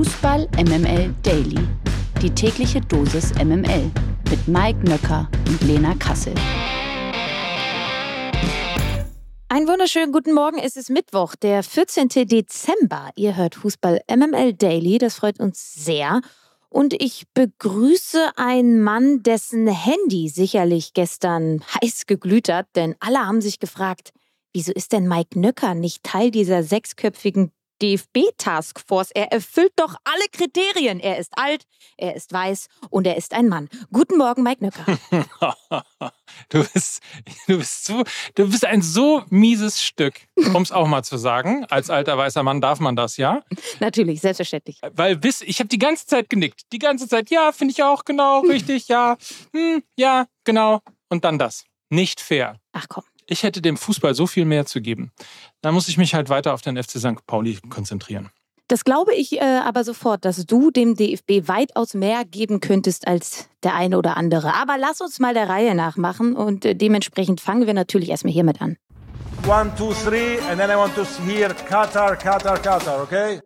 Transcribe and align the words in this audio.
Fußball 0.00 0.48
MML 0.56 1.14
Daily. 1.22 1.58
Die 2.22 2.30
tägliche 2.30 2.80
Dosis 2.80 3.34
MML 3.34 3.90
mit 4.30 4.48
Mike 4.48 4.78
Nöcker 4.88 5.28
und 5.46 5.60
Lena 5.64 5.94
Kassel. 5.96 6.32
Einen 9.50 9.68
wunderschönen 9.68 10.10
guten 10.10 10.32
Morgen. 10.32 10.58
Es 10.58 10.76
ist 10.76 10.88
Mittwoch, 10.88 11.36
der 11.36 11.62
14. 11.62 12.08
Dezember. 12.08 13.10
Ihr 13.14 13.36
hört 13.36 13.56
Fußball 13.56 14.00
MML 14.10 14.54
Daily. 14.54 14.96
Das 14.96 15.16
freut 15.16 15.38
uns 15.38 15.74
sehr. 15.74 16.22
Und 16.70 16.94
ich 16.94 17.26
begrüße 17.34 18.30
einen 18.36 18.80
Mann, 18.80 19.22
dessen 19.22 19.68
Handy 19.68 20.30
sicherlich 20.30 20.94
gestern 20.94 21.62
heiß 21.82 22.06
geglüht 22.06 22.48
hat, 22.48 22.68
denn 22.74 22.96
alle 23.00 23.18
haben 23.18 23.42
sich 23.42 23.58
gefragt, 23.58 24.14
wieso 24.54 24.72
ist 24.72 24.94
denn 24.94 25.06
Mike 25.06 25.38
Nöcker 25.38 25.74
nicht 25.74 26.04
Teil 26.04 26.30
dieser 26.30 26.62
sechsköpfigen 26.62 27.52
DFB-Taskforce. 27.80 29.10
Er 29.12 29.32
erfüllt 29.32 29.72
doch 29.76 29.94
alle 30.04 30.24
Kriterien. 30.32 31.00
Er 31.00 31.18
ist 31.18 31.32
alt, 31.36 31.64
er 31.96 32.14
ist 32.14 32.32
weiß 32.32 32.68
und 32.90 33.06
er 33.06 33.16
ist 33.16 33.34
ein 33.34 33.48
Mann. 33.48 33.68
Guten 33.92 34.18
Morgen, 34.18 34.42
Mike 34.42 34.64
Nöcker. 34.64 34.84
du, 36.48 36.64
bist, 36.72 37.02
du, 37.46 37.58
bist 37.58 37.84
so, 37.84 38.04
du 38.34 38.48
bist 38.48 38.64
ein 38.64 38.82
so 38.82 39.24
mieses 39.30 39.82
Stück, 39.82 40.14
um 40.54 40.62
es 40.62 40.72
auch 40.72 40.86
mal 40.86 41.02
zu 41.02 41.16
sagen. 41.16 41.64
Als 41.66 41.90
alter 41.90 42.16
weißer 42.16 42.42
Mann 42.42 42.60
darf 42.60 42.80
man 42.80 42.96
das, 42.96 43.16
ja? 43.16 43.42
Natürlich, 43.80 44.20
selbstverständlich. 44.20 44.80
Weil 44.92 45.16
bis, 45.16 45.40
ich 45.40 45.58
habe 45.60 45.68
die 45.68 45.78
ganze 45.78 46.06
Zeit 46.06 46.30
genickt. 46.30 46.62
Die 46.72 46.78
ganze 46.78 47.08
Zeit, 47.08 47.30
ja, 47.30 47.52
finde 47.52 47.72
ich 47.72 47.82
auch, 47.82 48.04
genau, 48.04 48.40
richtig, 48.40 48.88
ja, 48.88 49.16
hm, 49.52 49.82
ja, 49.96 50.26
genau. 50.44 50.80
Und 51.08 51.24
dann 51.24 51.38
das. 51.38 51.64
Nicht 51.92 52.20
fair. 52.20 52.60
Ach 52.72 52.86
komm 52.88 53.02
ich 53.30 53.42
hätte 53.42 53.62
dem 53.62 53.76
Fußball 53.76 54.14
so 54.14 54.26
viel 54.26 54.44
mehr 54.44 54.66
zu 54.66 54.80
geben. 54.80 55.12
Da 55.62 55.72
muss 55.72 55.88
ich 55.88 55.96
mich 55.96 56.14
halt 56.14 56.28
weiter 56.28 56.52
auf 56.52 56.62
den 56.62 56.76
FC 56.76 56.98
St. 56.98 57.26
Pauli 57.26 57.58
konzentrieren. 57.68 58.30
Das 58.68 58.84
glaube 58.84 59.14
ich 59.14 59.40
äh, 59.40 59.40
aber 59.40 59.82
sofort, 59.82 60.24
dass 60.24 60.46
du 60.46 60.70
dem 60.70 60.94
DFB 60.94 61.48
weitaus 61.48 61.94
mehr 61.94 62.24
geben 62.24 62.60
könntest 62.60 63.08
als 63.08 63.48
der 63.64 63.74
eine 63.74 63.98
oder 63.98 64.16
andere. 64.16 64.54
Aber 64.54 64.78
lass 64.78 65.00
uns 65.00 65.18
mal 65.18 65.34
der 65.34 65.48
Reihe 65.48 65.74
nachmachen 65.74 66.36
und 66.36 66.64
äh, 66.64 66.76
dementsprechend 66.76 67.40
fangen 67.40 67.66
wir 67.66 67.74
natürlich 67.74 68.10
erstmal 68.10 68.32
hiermit 68.32 68.60
an. 68.62 68.76
One, 69.48 69.72
two, 69.76 69.92
three, 69.92 70.38
and 70.50 70.60
then 70.60 70.70
I 70.70 70.76
want 70.76 70.94
to 70.94 71.04
hear 71.26 71.48
Qatar, 71.68 72.14
Qatar, 72.14 72.58
Qatar, 72.58 73.02
okay? 73.02 73.40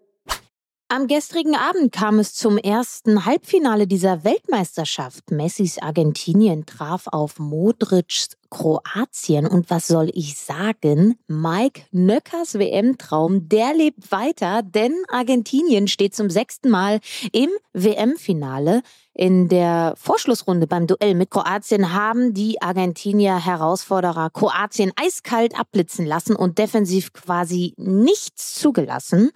Am 0.94 1.08
gestrigen 1.08 1.56
Abend 1.56 1.90
kam 1.90 2.20
es 2.20 2.34
zum 2.34 2.56
ersten 2.56 3.24
Halbfinale 3.24 3.88
dieser 3.88 4.22
Weltmeisterschaft. 4.22 5.32
Messis 5.32 5.78
Argentinien 5.78 6.66
traf 6.66 7.08
auf 7.08 7.40
Modrics 7.40 8.28
Kroatien. 8.48 9.48
Und 9.48 9.70
was 9.70 9.88
soll 9.88 10.08
ich 10.14 10.36
sagen? 10.36 11.18
Mike 11.26 11.82
Nöckers 11.90 12.54
WM-Traum, 12.60 13.48
der 13.48 13.74
lebt 13.74 14.12
weiter, 14.12 14.62
denn 14.62 14.94
Argentinien 15.08 15.88
steht 15.88 16.14
zum 16.14 16.30
sechsten 16.30 16.70
Mal 16.70 17.00
im 17.32 17.50
WM-Finale. 17.72 18.82
In 19.14 19.48
der 19.48 19.94
Vorschlussrunde 19.96 20.68
beim 20.68 20.86
Duell 20.86 21.16
mit 21.16 21.30
Kroatien 21.30 21.92
haben 21.92 22.34
die 22.34 22.62
Argentinier 22.62 23.44
Herausforderer 23.44 24.30
Kroatien 24.30 24.92
eiskalt 24.94 25.58
abblitzen 25.58 26.06
lassen 26.06 26.36
und 26.36 26.58
defensiv 26.58 27.12
quasi 27.12 27.74
nichts 27.76 28.54
zugelassen. 28.54 29.32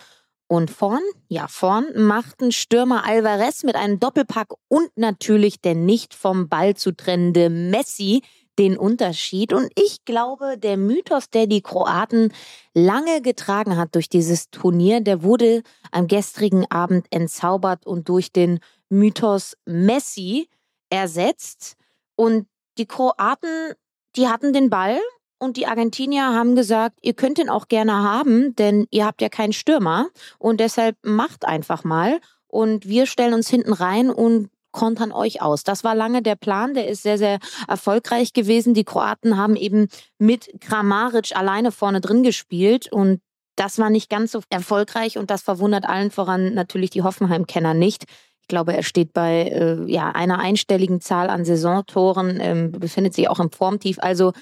Und 0.48 0.70
vorn, 0.70 1.02
ja, 1.28 1.46
vorn 1.46 1.86
machten 1.94 2.52
Stürmer 2.52 3.04
Alvarez 3.04 3.64
mit 3.64 3.76
einem 3.76 4.00
Doppelpack 4.00 4.54
und 4.68 4.90
natürlich 4.96 5.60
der 5.60 5.74
nicht 5.74 6.14
vom 6.14 6.48
Ball 6.48 6.74
zu 6.74 6.92
trennende 6.92 7.50
Messi 7.50 8.22
den 8.58 8.78
Unterschied. 8.78 9.52
Und 9.52 9.70
ich 9.78 10.06
glaube, 10.06 10.56
der 10.58 10.78
Mythos, 10.78 11.28
der 11.28 11.46
die 11.46 11.60
Kroaten 11.60 12.32
lange 12.74 13.20
getragen 13.20 13.76
hat 13.76 13.94
durch 13.94 14.08
dieses 14.08 14.50
Turnier, 14.50 15.02
der 15.02 15.22
wurde 15.22 15.62
am 15.92 16.08
gestrigen 16.08 16.64
Abend 16.70 17.06
entzaubert 17.10 17.86
und 17.86 18.08
durch 18.08 18.32
den 18.32 18.60
Mythos 18.88 19.54
Messi 19.66 20.48
ersetzt. 20.90 21.76
Und 22.16 22.46
die 22.78 22.86
Kroaten, 22.86 23.74
die 24.16 24.28
hatten 24.28 24.54
den 24.54 24.70
Ball 24.70 24.98
und 25.38 25.56
die 25.56 25.66
Argentinier 25.66 26.24
haben 26.24 26.54
gesagt, 26.56 26.98
ihr 27.02 27.14
könnt 27.14 27.38
ihn 27.38 27.48
auch 27.48 27.68
gerne 27.68 28.02
haben, 28.02 28.54
denn 28.56 28.86
ihr 28.90 29.06
habt 29.06 29.22
ja 29.22 29.28
keinen 29.28 29.52
Stürmer 29.52 30.08
und 30.38 30.60
deshalb 30.60 30.96
macht 31.02 31.44
einfach 31.44 31.84
mal 31.84 32.20
und 32.46 32.88
wir 32.88 33.06
stellen 33.06 33.34
uns 33.34 33.48
hinten 33.48 33.72
rein 33.72 34.10
und 34.10 34.50
kontern 34.72 35.12
euch 35.12 35.40
aus. 35.42 35.64
Das 35.64 35.82
war 35.84 35.94
lange 35.94 36.22
der 36.22 36.36
Plan, 36.36 36.74
der 36.74 36.88
ist 36.88 37.02
sehr, 37.02 37.18
sehr 37.18 37.38
erfolgreich 37.66 38.32
gewesen. 38.32 38.74
Die 38.74 38.84
Kroaten 38.84 39.36
haben 39.36 39.56
eben 39.56 39.88
mit 40.18 40.60
Kramaric 40.60 41.36
alleine 41.36 41.72
vorne 41.72 42.00
drin 42.00 42.22
gespielt 42.22 42.90
und 42.92 43.20
das 43.56 43.78
war 43.78 43.90
nicht 43.90 44.08
ganz 44.08 44.32
so 44.32 44.40
erfolgreich 44.50 45.18
und 45.18 45.30
das 45.30 45.42
verwundert 45.42 45.88
allen 45.88 46.10
voran 46.10 46.54
natürlich 46.54 46.90
die 46.90 47.02
Hoffenheim-Kenner 47.02 47.74
nicht. 47.74 48.04
Ich 48.40 48.48
glaube, 48.48 48.72
er 48.72 48.82
steht 48.82 49.12
bei 49.12 49.48
äh, 49.48 49.90
ja, 49.90 50.10
einer 50.10 50.38
einstelligen 50.38 51.00
Zahl 51.00 51.28
an 51.28 51.44
Saisontoren, 51.44 52.38
ähm, 52.40 52.72
befindet 52.72 53.14
sich 53.14 53.28
auch 53.28 53.40
im 53.40 53.50
Formtief. 53.50 53.98
Also 54.00 54.32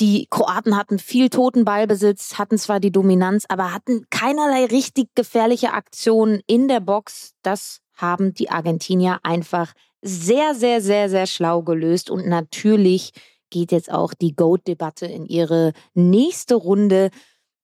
die 0.00 0.26
Kroaten 0.30 0.76
hatten 0.76 0.98
viel 0.98 1.28
toten 1.28 1.64
Ballbesitz, 1.64 2.38
hatten 2.38 2.58
zwar 2.58 2.80
die 2.80 2.92
Dominanz, 2.92 3.44
aber 3.48 3.72
hatten 3.72 4.06
keinerlei 4.10 4.66
richtig 4.66 5.08
gefährliche 5.14 5.72
Aktionen 5.72 6.40
in 6.46 6.68
der 6.68 6.80
Box. 6.80 7.34
Das 7.42 7.80
haben 7.94 8.34
die 8.34 8.50
Argentinier 8.50 9.18
einfach 9.22 9.72
sehr, 10.00 10.54
sehr, 10.54 10.80
sehr, 10.80 11.10
sehr 11.10 11.26
schlau 11.26 11.62
gelöst. 11.62 12.10
Und 12.10 12.26
natürlich 12.26 13.12
geht 13.50 13.72
jetzt 13.72 13.90
auch 13.90 14.14
die 14.14 14.34
GOAT-Debatte 14.34 15.06
in 15.06 15.26
ihre 15.26 15.72
nächste 15.94 16.54
Runde. 16.54 17.10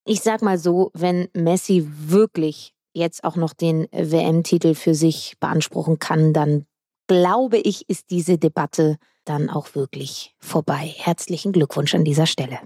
Ich 0.04 0.20
sag 0.20 0.42
mal 0.42 0.58
so, 0.58 0.90
wenn 0.94 1.28
Messi 1.34 1.86
wirklich 1.86 2.74
jetzt 2.92 3.24
auch 3.24 3.36
noch 3.36 3.52
den 3.52 3.86
WM-Titel 3.92 4.74
für 4.74 4.94
sich 4.94 5.36
beanspruchen 5.40 5.98
kann, 5.98 6.32
dann 6.32 6.66
glaube 7.06 7.58
ich, 7.58 7.88
ist 7.88 8.10
diese 8.10 8.38
Debatte 8.38 8.96
dann 9.24 9.50
auch 9.50 9.74
wirklich 9.74 10.34
vorbei. 10.38 10.94
Herzlichen 10.96 11.52
Glückwunsch 11.52 11.94
an 11.94 12.04
dieser 12.04 12.26
Stelle. 12.26 12.58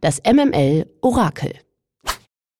Das 0.00 0.20
MML 0.24 0.86
Orakel. 1.00 1.65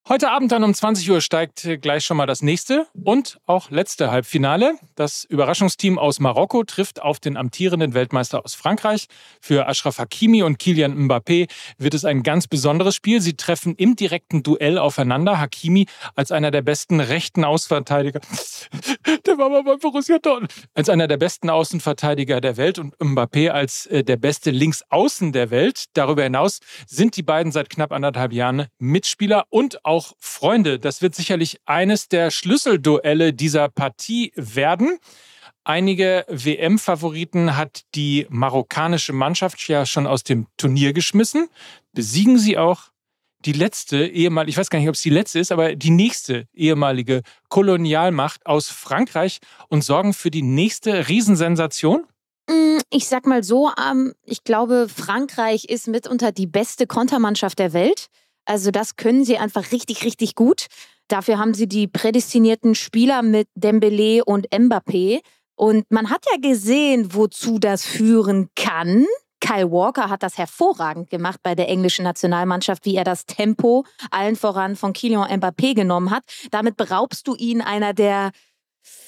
Heute 0.09 0.31
Abend 0.31 0.53
dann 0.53 0.63
um 0.63 0.73
20 0.73 1.11
Uhr 1.11 1.21
steigt 1.21 1.69
gleich 1.83 2.05
schon 2.05 2.17
mal 2.17 2.27
das 2.27 2.41
nächste 2.41 2.87
und 3.03 3.41
auch 3.45 3.71
letzte 3.71 4.13
Halbfinale. 4.13 4.75
Das 4.95 5.25
Überraschungsteam 5.25 5.99
aus 5.99 6.21
Marokko 6.21 6.63
trifft 6.63 7.03
auf 7.03 7.19
den 7.19 7.37
amtierenden 7.37 7.93
Weltmeister 7.93 8.45
aus 8.45 8.55
Frankreich. 8.55 9.09
Für 9.41 9.67
Ashraf 9.67 9.99
Hakimi 9.99 10.45
und 10.45 10.61
Kilian 10.61 10.97
Mbappé 10.97 11.51
wird 11.79 11.93
es 11.93 12.05
ein 12.05 12.23
ganz 12.23 12.47
besonderes 12.47 12.95
Spiel. 12.95 13.21
Sie 13.21 13.35
treffen 13.35 13.75
im 13.75 13.97
direkten 13.97 14.45
Duell 14.45 14.79
aufeinander. 14.79 15.41
Hakimi 15.41 15.87
als 16.15 16.31
einer 16.31 16.53
der 16.53 16.63
besten 16.63 17.01
rechten 17.01 17.45
Außenverteidiger. 17.45 18.21
Der 19.27 19.39
war 19.39 19.49
mal 19.49 19.65
bei 19.65 19.75
Borussia 19.75 20.19
Dortmund. 20.21 20.53
Als 20.75 20.89
einer 20.89 21.09
der 21.09 21.17
besten 21.17 21.51
Außenverteidiger 21.51 22.41
der 22.41 22.57
Welt 22.57 22.79
und 22.79 22.97
Mbappé 22.99 23.49
als 23.49 23.87
äh, 23.87 24.05
der 24.05 24.17
beste 24.17 24.51
Linksaußen 24.53 25.33
der 25.33 25.51
Welt. 25.51 25.87
Darüber 25.95 26.23
hinaus 26.23 26.61
sind 26.87 27.17
die 27.17 27.23
beiden 27.23 27.51
seit 27.51 27.71
knapp 27.71 27.93
anderthalb 27.93 28.33
Jahren 28.33 28.67
Mitspieler 28.79 29.47
und 29.51 29.85
auch 29.85 29.96
auch 29.97 30.13
Freunde. 30.19 30.79
Das 30.79 31.01
wird 31.01 31.15
sicherlich 31.15 31.59
eines 31.65 32.09
der 32.09 32.31
Schlüsselduelle 32.31 33.33
dieser 33.33 33.69
Partie 33.69 34.33
werden. 34.37 34.99
Einige 35.65 36.25
WM-Favoriten 36.29 37.57
hat 37.57 37.83
die 37.95 38.27
marokkanische 38.29 39.13
Mannschaft 39.13 39.67
ja 39.69 39.87
schon 39.87 40.07
aus 40.07 40.23
dem 40.23 40.47
Turnier 40.59 40.93
geschmissen. 40.93 41.49
Besiegen 41.93 42.39
sie 42.39 42.59
auch 42.59 42.91
die 43.45 43.53
letzte 43.53 44.07
ehemalige, 44.07 44.51
ich 44.51 44.59
weiß 44.59 44.71
gar 44.71 44.79
nicht, 44.79 44.89
ob 44.89 44.95
es 44.95 45.03
die 45.03 45.11
letzte 45.11 45.39
ist, 45.39 45.53
aber 45.53 45.75
die 45.75 45.91
nächste 45.91 46.47
ehemalige 46.53 47.23
Kolonialmacht 47.49 48.45
aus 48.47 48.69
Frankreich 48.69 49.39
und 49.69 49.83
sorgen 49.83 50.13
für 50.13 50.31
die 50.31 50.43
nächste 50.43 51.09
Riesensensation? 51.09 52.07
Mm, 52.49 52.79
ich 52.91 53.09
sag 53.09 53.27
mal 53.27 53.43
so, 53.43 53.71
ähm, 53.91 54.15
ich 54.25 54.45
glaube, 54.45 54.89
Frankreich 54.95 55.65
ist 55.65 55.89
mitunter 55.89 56.33
die 56.33 56.47
beste 56.47 56.87
Kontermannschaft 56.87 57.59
der 57.59 57.73
Welt. 57.73 58.09
Also 58.47 58.71
das 58.71 58.97
können 58.97 59.25
sie 59.25 59.39
einfach 59.39 59.73
richtig, 59.73 60.05
richtig 60.05 60.35
gut. 60.35 60.67
Dafür 61.09 61.39
haben 61.39 61.55
sie 61.55 61.69
die 61.69 61.87
prädestinierten 61.87 62.75
Spieler 62.75 63.23
mit 63.23 63.49
Dembele 63.55 64.25
und 64.25 64.49
Mbappé. 64.49 65.21
Und 65.55 65.91
man 65.91 66.11
hat 66.11 66.25
ja 66.31 66.39
gesehen, 66.41 67.15
wozu 67.15 67.59
das 67.59 67.85
führen 67.85 68.49
kann. 68.57 69.07
Kyle 69.41 69.71
Walker 69.71 70.09
hat 70.09 70.23
das 70.23 70.39
hervorragend 70.39 71.11
gemacht 71.11 71.41
bei 71.43 71.55
der 71.55 71.69
englischen 71.69 72.05
Nationalmannschaft, 72.05 72.85
wie 72.85 72.97
er 72.97 73.05
das 73.05 73.27
Tempo 73.27 73.85
allen 74.11 74.37
voran 74.37 74.77
von 74.77 74.93
Kylian 74.93 75.29
Mbappé 75.41 75.75
genommen 75.75 76.11
hat. 76.11 76.25
Damit 76.51 76.77
beraubst 76.77 77.29
du 77.29 77.35
ihn 77.35 77.61
einer 77.61 77.93
der 77.93 78.33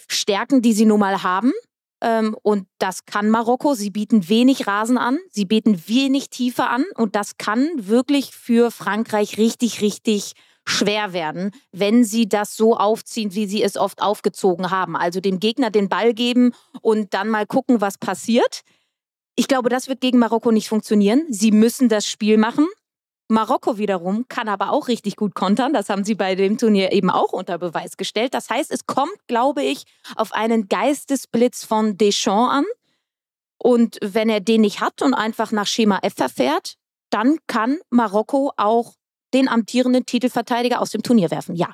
Stärken, 0.08 0.62
die 0.62 0.72
sie 0.72 0.84
nun 0.84 1.00
mal 1.00 1.22
haben. 1.22 1.52
Ähm, 2.00 2.36
und 2.42 2.66
das 2.78 3.06
kann 3.06 3.30
Marokko. 3.30 3.74
Sie 3.74 3.90
bieten 3.90 4.28
wenig 4.28 4.66
Rasen 4.66 4.98
an, 4.98 5.18
sie 5.30 5.44
bieten 5.44 5.82
wenig 5.86 6.30
Tiefe 6.30 6.68
an. 6.68 6.84
Und 6.94 7.16
das 7.16 7.38
kann 7.38 7.68
wirklich 7.76 8.34
für 8.34 8.70
Frankreich 8.70 9.38
richtig, 9.38 9.80
richtig 9.80 10.34
schwer 10.68 11.12
werden, 11.12 11.52
wenn 11.72 12.04
sie 12.04 12.28
das 12.28 12.54
so 12.54 12.76
aufziehen, 12.76 13.34
wie 13.34 13.46
sie 13.46 13.62
es 13.62 13.76
oft 13.76 14.02
aufgezogen 14.02 14.70
haben. 14.70 14.96
Also 14.96 15.20
dem 15.20 15.40
Gegner 15.40 15.70
den 15.70 15.88
Ball 15.88 16.12
geben 16.12 16.52
und 16.82 17.14
dann 17.14 17.28
mal 17.28 17.46
gucken, 17.46 17.80
was 17.80 17.96
passiert. 17.96 18.62
Ich 19.34 19.48
glaube, 19.48 19.70
das 19.70 19.88
wird 19.88 20.00
gegen 20.00 20.18
Marokko 20.18 20.50
nicht 20.50 20.68
funktionieren. 20.68 21.24
Sie 21.30 21.52
müssen 21.52 21.88
das 21.88 22.06
Spiel 22.06 22.36
machen. 22.36 22.66
Marokko 23.28 23.76
wiederum 23.76 24.26
kann 24.28 24.48
aber 24.48 24.72
auch 24.72 24.88
richtig 24.88 25.16
gut 25.16 25.34
kontern. 25.34 25.74
Das 25.74 25.90
haben 25.90 26.02
sie 26.02 26.14
bei 26.14 26.34
dem 26.34 26.56
Turnier 26.56 26.92
eben 26.92 27.10
auch 27.10 27.32
unter 27.32 27.58
Beweis 27.58 27.98
gestellt. 27.98 28.32
Das 28.32 28.48
heißt, 28.48 28.70
es 28.70 28.86
kommt, 28.86 29.16
glaube 29.26 29.62
ich, 29.62 29.84
auf 30.16 30.32
einen 30.32 30.68
Geistesblitz 30.68 31.64
von 31.64 31.98
Deschamps 31.98 32.54
an. 32.54 32.64
Und 33.58 33.98
wenn 34.02 34.30
er 34.30 34.40
den 34.40 34.62
nicht 34.62 34.80
hat 34.80 35.02
und 35.02 35.14
einfach 35.14 35.52
nach 35.52 35.66
Schema 35.66 35.98
F 36.02 36.14
verfährt, 36.14 36.74
dann 37.10 37.36
kann 37.46 37.78
Marokko 37.90 38.52
auch 38.56 38.94
den 39.34 39.48
amtierenden 39.48 40.06
Titelverteidiger 40.06 40.80
aus 40.80 40.90
dem 40.90 41.02
Turnier 41.02 41.30
werfen. 41.30 41.54
Ja. 41.54 41.68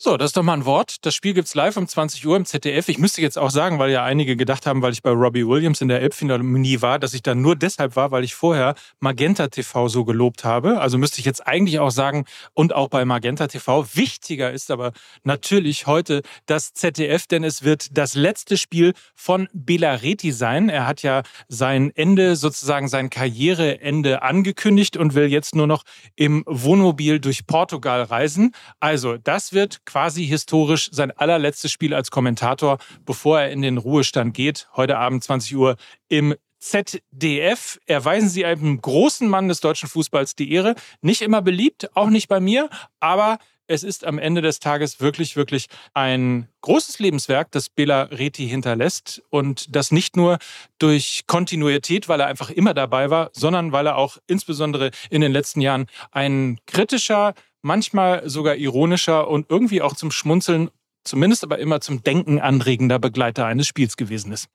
So, 0.00 0.16
das 0.16 0.26
ist 0.26 0.36
doch 0.36 0.44
mal 0.44 0.52
ein 0.52 0.64
Wort. 0.64 1.04
Das 1.04 1.12
Spiel 1.16 1.34
gibt's 1.34 1.56
live 1.56 1.76
um 1.76 1.88
20 1.88 2.24
Uhr 2.24 2.36
im 2.36 2.44
ZDF. 2.44 2.88
Ich 2.88 2.98
müsste 2.98 3.20
jetzt 3.20 3.36
auch 3.36 3.50
sagen, 3.50 3.80
weil 3.80 3.90
ja 3.90 4.04
einige 4.04 4.36
gedacht 4.36 4.64
haben, 4.64 4.80
weil 4.80 4.92
ich 4.92 5.02
bei 5.02 5.10
Robbie 5.10 5.44
Williams 5.44 5.80
in 5.80 5.88
der 5.88 6.00
Elbphilharmonie 6.02 6.80
war, 6.80 7.00
dass 7.00 7.14
ich 7.14 7.22
da 7.24 7.34
nur 7.34 7.56
deshalb 7.56 7.96
war, 7.96 8.12
weil 8.12 8.22
ich 8.22 8.36
vorher 8.36 8.76
Magenta 9.00 9.48
TV 9.48 9.88
so 9.88 10.04
gelobt 10.04 10.44
habe. 10.44 10.80
Also 10.80 10.98
müsste 10.98 11.18
ich 11.18 11.24
jetzt 11.24 11.44
eigentlich 11.48 11.80
auch 11.80 11.90
sagen, 11.90 12.26
und 12.54 12.72
auch 12.76 12.86
bei 12.86 13.04
Magenta 13.04 13.48
TV. 13.48 13.88
Wichtiger 13.94 14.52
ist 14.52 14.70
aber 14.70 14.92
natürlich 15.24 15.88
heute 15.88 16.22
das 16.46 16.74
ZDF, 16.74 17.26
denn 17.26 17.42
es 17.42 17.64
wird 17.64 17.98
das 17.98 18.14
letzte 18.14 18.56
Spiel 18.56 18.92
von 19.16 19.48
Belareti 19.52 20.30
sein. 20.30 20.68
Er 20.68 20.86
hat 20.86 21.02
ja 21.02 21.24
sein 21.48 21.90
Ende, 21.96 22.36
sozusagen 22.36 22.86
sein 22.86 23.10
Karriereende 23.10 24.22
angekündigt 24.22 24.96
und 24.96 25.16
will 25.16 25.26
jetzt 25.26 25.56
nur 25.56 25.66
noch 25.66 25.82
im 26.14 26.44
Wohnmobil 26.46 27.18
durch 27.18 27.48
Portugal 27.48 28.02
reisen. 28.02 28.54
Also, 28.78 29.16
das 29.16 29.52
wird 29.52 29.80
quasi 29.88 30.26
historisch 30.26 30.90
sein 30.92 31.10
allerletztes 31.12 31.72
Spiel 31.72 31.94
als 31.94 32.10
Kommentator, 32.10 32.78
bevor 33.06 33.40
er 33.40 33.50
in 33.50 33.62
den 33.62 33.78
Ruhestand 33.78 34.34
geht. 34.34 34.68
Heute 34.76 34.98
Abend 34.98 35.24
20 35.24 35.56
Uhr 35.56 35.76
im 36.08 36.34
ZDF 36.58 37.80
erweisen 37.86 38.28
sie 38.28 38.44
einem 38.44 38.80
großen 38.80 39.28
Mann 39.28 39.48
des 39.48 39.60
deutschen 39.60 39.88
Fußballs 39.88 40.36
die 40.36 40.52
Ehre. 40.52 40.74
Nicht 41.00 41.22
immer 41.22 41.40
beliebt, 41.40 41.96
auch 41.96 42.10
nicht 42.10 42.28
bei 42.28 42.38
mir, 42.38 42.68
aber 43.00 43.38
es 43.66 43.82
ist 43.82 44.04
am 44.06 44.18
Ende 44.18 44.42
des 44.42 44.60
Tages 44.60 45.00
wirklich, 45.00 45.36
wirklich 45.36 45.68
ein 45.94 46.48
großes 46.62 46.98
Lebenswerk, 46.98 47.50
das 47.52 47.68
Bela 47.68 48.04
Reti 48.04 48.48
hinterlässt. 48.48 49.22
Und 49.28 49.74
das 49.74 49.92
nicht 49.92 50.16
nur 50.16 50.38
durch 50.78 51.24
Kontinuität, 51.26 52.08
weil 52.08 52.20
er 52.20 52.26
einfach 52.26 52.50
immer 52.50 52.72
dabei 52.72 53.10
war, 53.10 53.30
sondern 53.34 53.70
weil 53.70 53.86
er 53.86 53.96
auch 53.96 54.16
insbesondere 54.26 54.90
in 55.10 55.20
den 55.20 55.32
letzten 55.32 55.60
Jahren 55.60 55.86
ein 56.10 56.58
kritischer, 56.66 57.34
manchmal 57.62 58.28
sogar 58.28 58.56
ironischer 58.56 59.28
und 59.28 59.50
irgendwie 59.50 59.82
auch 59.82 59.94
zum 59.94 60.10
Schmunzeln, 60.10 60.70
zumindest 61.04 61.44
aber 61.44 61.58
immer 61.58 61.80
zum 61.80 62.02
Denken 62.02 62.40
anregender 62.40 62.98
Begleiter 62.98 63.46
eines 63.46 63.66
Spiels 63.66 63.96
gewesen 63.96 64.32
ist. 64.32 64.48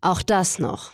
Auch 0.00 0.22
das 0.22 0.58
noch. 0.58 0.92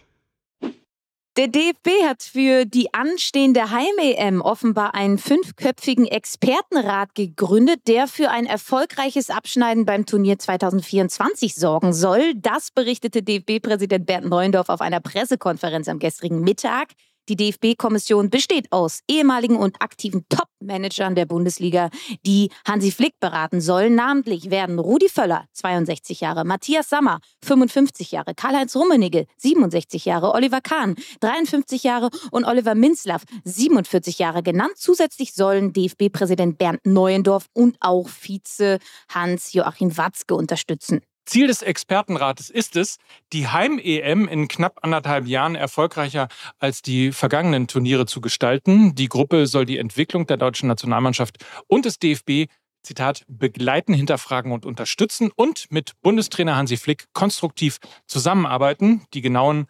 Der 1.37 1.49
DFB 1.49 1.89
hat 2.05 2.23
für 2.23 2.65
die 2.65 2.95
anstehende 2.95 3.73
Heim-EM 3.73 4.41
offenbar 4.41 4.95
einen 4.95 5.19
fünfköpfigen 5.19 6.07
Expertenrat 6.07 7.17
gegründet, 7.17 7.89
der 7.89 8.07
für 8.07 8.31
ein 8.31 8.47
erfolgreiches 8.47 9.31
Abschneiden 9.31 9.85
beim 9.85 10.07
Turnier 10.07 10.39
2024 10.39 11.57
sorgen 11.57 11.93
soll. 11.93 12.35
Das 12.37 12.71
berichtete 12.71 13.25
DFB-Präsident 13.25 14.07
Bernd 14.07 14.29
Neuendorf 14.29 14.69
auf 14.69 14.81
einer 14.81 15.01
Pressekonferenz 15.01 15.89
am 15.89 15.99
gestrigen 15.99 16.41
Mittag. 16.41 16.91
Die 17.29 17.37
DFB-Kommission 17.37 18.29
besteht 18.29 18.71
aus 18.71 19.01
ehemaligen 19.09 19.57
und 19.57 19.81
aktiven 19.81 20.27
Top-Managern 20.29 21.15
der 21.15 21.25
Bundesliga, 21.25 21.89
die 22.27 22.51
Hansi 22.69 22.91
Flick 22.91 23.19
beraten 23.19 23.63
sollen. 23.63 23.95
Namentlich 23.95 24.51
werden 24.51 24.79
Rudi 24.79 25.09
Völler, 25.09 25.47
62 25.53 26.21
Jahre, 26.21 26.45
Matthias 26.45 26.91
Sammer, 26.91 27.21
55 27.43 28.13
Jahre, 28.13 28.35
Karl-Heinz 28.35 28.77
Rummenigge, 28.77 29.27
67 29.39 30.05
Jahre, 30.05 30.33
Oliver 30.35 30.61
Kahn, 30.61 30.97
53 31.21 31.83
Jahre 31.83 32.11
und 32.31 32.45
Oliver 32.45 32.75
Minzlaff, 32.75 33.23
47 33.45 34.19
Jahre 34.19 34.43
genannt. 34.43 34.75
Zusätzlich 34.77 35.33
sollen 35.33 35.73
DFB-Präsident 35.73 36.59
Bernd 36.59 36.85
Neuendorf 36.85 37.47
und 37.55 37.77
auch 37.81 38.09
Vize 38.09 38.79
Hans-Joachim 39.09 39.97
Watzke 39.97 40.35
unterstützen. 40.35 41.01
Ziel 41.27 41.47
des 41.47 41.63
Expertenrates 41.63 42.51
ist 42.51 42.77
es, 42.77 42.99
die 43.33 43.49
Heim-EM 43.49 44.29
in 44.29 44.49
knapp 44.49 44.81
anderthalb 44.83 45.27
Jahren 45.27 45.55
erfolgreicher 45.55 46.29
als 46.59 46.83
die 46.83 47.13
vergangenen 47.13 47.67
Turniere 47.67 48.07
zu 48.07 48.21
gestalten. 48.21 48.95
Die 48.95 49.09
Gruppe 49.09 49.47
soll 49.47 49.65
die 49.65 49.79
Entwicklung 49.79 50.27
der 50.27 50.37
deutschen 50.37 50.69
Nationalmannschaft 50.69 51.45
und 51.67 51.85
des 51.85 51.99
DFB 51.99 52.51
Zitat, 52.85 53.25
begleiten, 53.29 53.95
hinterfragen 53.95 54.53
und 54.53 54.67
unterstützen 54.67 55.31
und 55.35 55.67
mit 55.71 55.93
Bundestrainer 56.03 56.57
Hansi 56.57 56.77
Flick 56.77 57.07
konstruktiv 57.15 57.79
zusammenarbeiten. 58.07 59.07
Die 59.15 59.23
genauen 59.23 59.67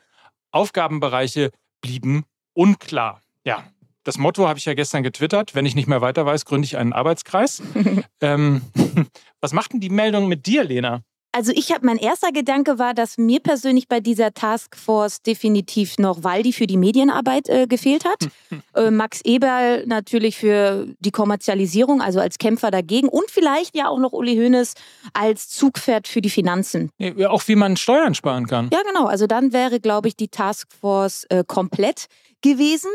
Aufgabenbereiche 0.51 1.51
blieben 1.81 2.25
unklar. 2.55 3.21
Ja, 3.45 3.65
das 4.03 4.19
Motto 4.19 4.49
habe 4.49 4.59
ich 4.59 4.65
ja 4.65 4.75
gestern 4.75 5.03
getwittert. 5.03 5.55
Wenn 5.55 5.65
ich 5.65 5.75
nicht 5.75 5.87
mehr 5.87 6.01
weiter 6.01 6.27
weiß, 6.27 6.45
gründe 6.45 6.67
ich 6.67 6.77
einen 6.77 6.93
Arbeitskreis. 6.93 7.63
ähm, 8.21 8.63
was 9.41 9.53
macht 9.53 9.73
denn 9.73 9.81
die 9.81 9.91
Meldung 9.91 10.29
mit 10.29 10.47
dir, 10.47 10.65
Lena? 10.65 11.03
Also 11.35 11.51
ich 11.53 11.73
habe 11.73 11.85
mein 11.85 11.97
erster 11.97 12.31
Gedanke 12.31 12.79
war, 12.79 12.95
dass 12.95 13.19
mir 13.19 13.41
persönlich 13.41 13.89
bei 13.89 13.99
dieser 13.99 14.35
Taskforce 14.35 15.21
definitiv 15.21 15.99
noch 15.99 16.23
Waldi 16.23 16.53
für 16.53 16.69
die 16.69 16.77
Medienarbeit 16.77 17.49
äh, 17.49 17.67
gefehlt 17.67 18.05
hat. 18.05 18.29
äh, 18.77 18.93
Max 18.93 19.21
Eberl 19.25 19.85
natürlich 19.85 20.37
für 20.37 20.87
die 21.01 21.11
Kommerzialisierung, 21.11 22.01
also 22.01 22.21
als 22.21 22.39
Kämpfer 22.39 22.71
dagegen 22.71 23.09
und 23.09 23.33
vielleicht 23.33 23.75
ja 23.75 23.89
auch 23.89 23.99
noch 23.99 24.13
Uli 24.13 24.37
Hoeneß 24.37 24.75
als 25.13 25.49
Zugpferd 25.49 26.07
für 26.07 26.21
die 26.21 26.31
Finanzen. 26.31 26.91
Ja, 26.99 27.31
auch 27.31 27.43
wie 27.49 27.57
man 27.57 27.77
Steuern 27.77 28.15
sparen 28.15 28.47
kann. 28.47 28.71
Ja, 28.73 28.83
genau. 28.87 29.07
Also 29.07 29.27
dann 29.27 29.53
wäre, 29.53 29.81
glaube 29.81 30.07
ich, 30.07 30.15
die 30.15 30.29
Taskforce 30.29 31.25
äh, 31.31 31.43
komplett 31.45 32.07
gewesen. 32.43 32.91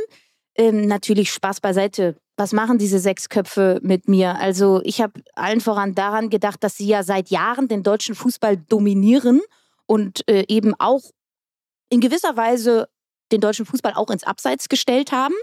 Ähm, 0.59 0.87
natürlich 0.87 1.31
Spaß 1.31 1.61
beiseite 1.61 2.15
was 2.39 2.53
machen 2.53 2.77
diese 2.77 2.99
sechs 2.99 3.27
Köpfe 3.27 3.79
mit 3.83 4.07
mir? 4.07 4.35
Also 4.37 4.79
ich 4.85 5.01
habe 5.01 5.21
allen 5.35 5.59
voran 5.59 5.93
daran 5.93 6.29
gedacht, 6.29 6.63
dass 6.63 6.77
sie 6.77 6.87
ja 6.87 7.03
seit 7.03 7.29
Jahren 7.29 7.67
den 7.67 7.83
deutschen 7.83 8.15
Fußball 8.15 8.55
dominieren 8.55 9.41
und 9.85 10.27
äh, 10.29 10.45
eben 10.47 10.73
auch 10.79 11.01
in 11.89 11.99
gewisser 11.99 12.37
Weise 12.37 12.87
den 13.33 13.41
deutschen 13.41 13.65
Fußball 13.65 13.93
auch 13.93 14.09
ins 14.09 14.23
Abseits 14.23 14.69
gestellt 14.69 15.11
haben. 15.11 15.35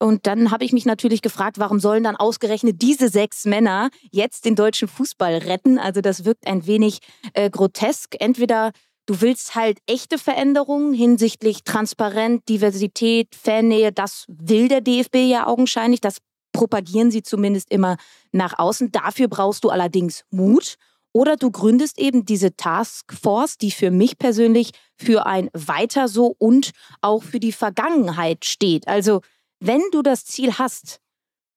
Und 0.00 0.26
dann 0.26 0.50
habe 0.50 0.64
ich 0.64 0.72
mich 0.72 0.86
natürlich 0.86 1.20
gefragt, 1.20 1.58
warum 1.58 1.80
sollen 1.80 2.04
dann 2.04 2.16
ausgerechnet 2.16 2.80
diese 2.80 3.10
sechs 3.10 3.44
Männer 3.44 3.90
jetzt 4.10 4.46
den 4.46 4.54
deutschen 4.54 4.88
Fußball 4.88 5.34
retten? 5.34 5.78
Also 5.78 6.00
das 6.00 6.24
wirkt 6.24 6.46
ein 6.46 6.66
wenig 6.66 7.00
äh, 7.34 7.50
grotesk. 7.50 8.14
Entweder 8.20 8.72
du 9.08 9.22
willst 9.22 9.54
halt 9.54 9.78
echte 9.86 10.18
Veränderungen 10.18 10.92
hinsichtlich 10.92 11.64
Transparenz, 11.64 12.44
Diversität, 12.44 13.34
Fannähe, 13.34 13.90
das 13.90 14.26
will 14.28 14.68
der 14.68 14.82
DFB 14.82 15.16
ja 15.16 15.46
augenscheinlich, 15.46 16.00
das 16.00 16.18
propagieren 16.52 17.10
sie 17.10 17.22
zumindest 17.22 17.70
immer 17.70 17.96
nach 18.32 18.58
außen. 18.58 18.92
Dafür 18.92 19.28
brauchst 19.28 19.64
du 19.64 19.70
allerdings 19.70 20.24
Mut. 20.30 20.76
Oder 21.14 21.36
du 21.36 21.50
gründest 21.50 21.98
eben 21.98 22.26
diese 22.26 22.54
Taskforce, 22.54 23.56
die 23.56 23.70
für 23.70 23.90
mich 23.90 24.18
persönlich 24.18 24.72
für 24.94 25.24
ein 25.24 25.48
Weiter 25.54 26.06
so 26.06 26.34
und 26.38 26.72
auch 27.00 27.22
für 27.22 27.40
die 27.40 27.52
Vergangenheit 27.52 28.44
steht. 28.44 28.86
Also 28.86 29.22
wenn 29.58 29.80
du 29.90 30.02
das 30.02 30.26
Ziel 30.26 30.58
hast, 30.58 31.00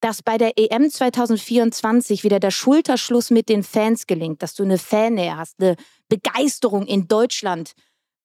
dass 0.02 0.22
bei 0.24 0.38
der 0.38 0.58
EM 0.58 0.90
2024 0.90 2.24
wieder 2.24 2.40
der 2.40 2.52
Schulterschluss 2.52 3.30
mit 3.30 3.50
den 3.50 3.64
Fans 3.64 4.08
gelingt, 4.08 4.44
dass 4.44 4.56
du 4.56 4.64
eine 4.64 4.78
Fannähe 4.78 5.38
hast, 5.38 5.62
eine 5.62 5.76
Begeisterung 6.10 6.86
in 6.86 7.08
Deutschland 7.08 7.74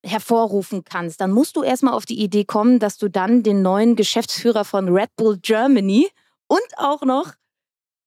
hervorrufen 0.04 0.84
kannst, 0.84 1.20
dann 1.20 1.30
musst 1.30 1.56
du 1.56 1.62
erstmal 1.62 1.94
auf 1.94 2.06
die 2.06 2.20
Idee 2.20 2.44
kommen, 2.44 2.78
dass 2.78 2.96
du 2.96 3.08
dann 3.08 3.42
den 3.42 3.62
neuen 3.62 3.96
Geschäftsführer 3.96 4.64
von 4.64 4.88
Red 4.88 5.10
Bull 5.16 5.38
Germany 5.38 6.08
und 6.48 6.60
auch 6.76 7.02
noch 7.02 7.32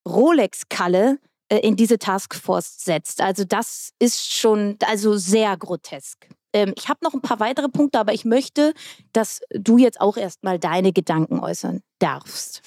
Rolex-Kalle 0.07 1.19
äh, 1.49 1.57
in 1.57 1.75
diese 1.75 1.99
Taskforce 1.99 2.83
setzt. 2.83 3.21
Also 3.21 3.43
das 3.43 3.91
ist 3.99 4.33
schon 4.33 4.77
also 4.85 5.17
sehr 5.17 5.55
grotesk. 5.57 6.29
Ähm, 6.53 6.73
ich 6.77 6.89
habe 6.89 6.99
noch 7.03 7.13
ein 7.13 7.21
paar 7.21 7.39
weitere 7.39 7.69
Punkte, 7.69 7.99
aber 7.99 8.13
ich 8.13 8.25
möchte, 8.25 8.73
dass 9.13 9.41
du 9.51 9.77
jetzt 9.77 9.99
auch 9.99 10.17
erstmal 10.17 10.57
deine 10.57 10.93
Gedanken 10.93 11.39
äußern 11.39 11.81
darfst. 11.99 12.61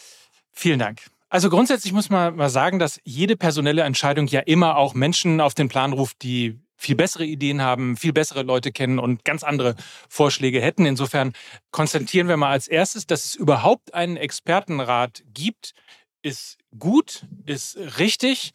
Vielen 0.53 0.79
Dank. 0.79 1.03
Also 1.29 1.49
grundsätzlich 1.49 1.93
muss 1.93 2.11
man 2.11 2.37
mal 2.37 2.51
sagen, 2.51 2.79
dass 2.79 3.01
jede 3.05 3.37
personelle 3.37 3.83
Entscheidung 3.83 4.27
ja 4.27 4.41
immer 4.41 4.77
auch 4.77 4.93
Menschen 4.93 5.41
auf 5.41 5.55
den 5.55 5.69
Plan 5.69 5.95
ruft, 5.95 6.23
die 6.23 6.61
viel 6.77 6.97
bessere 6.97 7.25
Ideen 7.25 7.63
haben, 7.63 7.97
viel 7.97 8.13
bessere 8.13 8.43
Leute 8.43 8.73
kennen 8.73 8.99
und 8.99 9.25
ganz 9.25 9.45
andere 9.45 9.77
Vorschläge 10.09 10.61
hätten. 10.61 10.85
Insofern 10.85 11.33
konstatieren 11.71 12.29
wir 12.29 12.37
mal 12.37 12.51
als 12.51 12.69
erstes, 12.69 13.07
dass 13.07 13.25
es 13.25 13.35
überhaupt 13.35 13.95
einen 13.95 14.17
Expertenrat 14.17 15.23
gibt, 15.33 15.73
ist 16.23 16.59
gut, 16.79 17.25
ist 17.47 17.79
richtig 17.99 18.53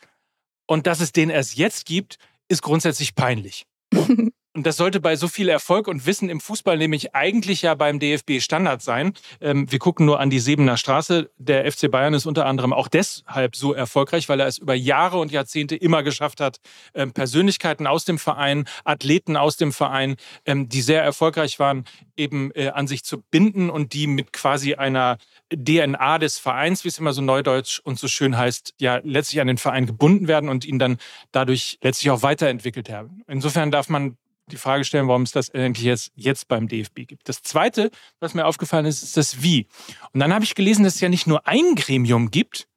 und 0.67 0.85
dass 0.87 0.99
es 0.99 1.13
den 1.13 1.29
erst 1.29 1.57
jetzt 1.57 1.85
gibt, 1.85 2.17
ist 2.47 2.61
grundsätzlich 2.61 3.15
peinlich. 3.15 3.65
Und 4.57 4.65
das 4.65 4.75
sollte 4.75 4.99
bei 4.99 5.15
so 5.15 5.27
viel 5.27 5.49
Erfolg 5.49 5.87
und 5.87 6.07
Wissen 6.07 6.29
im 6.29 6.39
Fußball 6.39 6.79
nämlich 6.79 7.13
eigentlich 7.13 7.61
ja 7.61 7.75
beim 7.75 7.99
DFB 7.99 8.39
Standard 8.39 8.81
sein. 8.81 9.13
Ähm, 9.39 9.71
wir 9.71 9.77
gucken 9.77 10.07
nur 10.07 10.19
an 10.19 10.31
die 10.31 10.39
Sebener 10.39 10.77
Straße. 10.77 11.29
Der 11.37 11.71
FC 11.71 11.91
Bayern 11.91 12.15
ist 12.15 12.25
unter 12.25 12.47
anderem 12.47 12.73
auch 12.73 12.87
deshalb 12.87 13.55
so 13.55 13.75
erfolgreich, 13.75 14.27
weil 14.29 14.39
er 14.39 14.47
es 14.47 14.57
über 14.57 14.73
Jahre 14.73 15.19
und 15.19 15.31
Jahrzehnte 15.31 15.75
immer 15.75 16.01
geschafft 16.01 16.41
hat, 16.41 16.57
ähm, 16.95 17.11
Persönlichkeiten 17.11 17.85
aus 17.85 18.03
dem 18.05 18.17
Verein, 18.17 18.65
Athleten 18.83 19.37
aus 19.37 19.57
dem 19.57 19.71
Verein, 19.71 20.15
ähm, 20.47 20.67
die 20.67 20.81
sehr 20.81 21.03
erfolgreich 21.03 21.59
waren, 21.59 21.85
eben 22.15 22.49
äh, 22.55 22.69
an 22.69 22.87
sich 22.87 23.03
zu 23.03 23.21
binden 23.29 23.69
und 23.69 23.93
die 23.93 24.07
mit 24.07 24.33
quasi 24.33 24.73
einer 24.73 25.19
DNA 25.53 26.17
des 26.17 26.39
Vereins, 26.39 26.83
wie 26.83 26.87
es 26.87 26.97
immer 26.97 27.13
so 27.13 27.21
neudeutsch 27.21 27.79
und 27.83 27.99
so 27.99 28.07
schön 28.07 28.35
heißt, 28.35 28.73
ja 28.79 29.01
letztlich 29.03 29.39
an 29.39 29.45
den 29.45 29.59
Verein 29.59 29.85
gebunden 29.85 30.27
werden 30.27 30.49
und 30.49 30.65
ihn 30.65 30.79
dann 30.79 30.97
dadurch 31.31 31.77
letztlich 31.83 32.09
auch 32.09 32.23
weiterentwickelt 32.23 32.89
haben. 32.89 33.21
Insofern 33.27 33.69
darf 33.69 33.87
man 33.89 34.17
die 34.47 34.57
Frage 34.57 34.83
stellen, 34.83 35.07
warum 35.07 35.23
es 35.23 35.31
das 35.31 35.53
eigentlich 35.53 35.85
jetzt, 35.85 36.11
jetzt 36.15 36.47
beim 36.47 36.67
DFB 36.67 37.05
gibt. 37.05 37.27
Das 37.29 37.41
Zweite, 37.41 37.91
was 38.19 38.33
mir 38.33 38.45
aufgefallen 38.45 38.85
ist, 38.85 39.03
ist 39.03 39.17
das 39.17 39.41
Wie. 39.41 39.67
Und 40.13 40.19
dann 40.19 40.33
habe 40.33 40.45
ich 40.45 40.55
gelesen, 40.55 40.83
dass 40.83 40.95
es 40.95 41.01
ja 41.01 41.09
nicht 41.09 41.27
nur 41.27 41.47
ein 41.47 41.75
Gremium 41.75 42.31
gibt, 42.31 42.67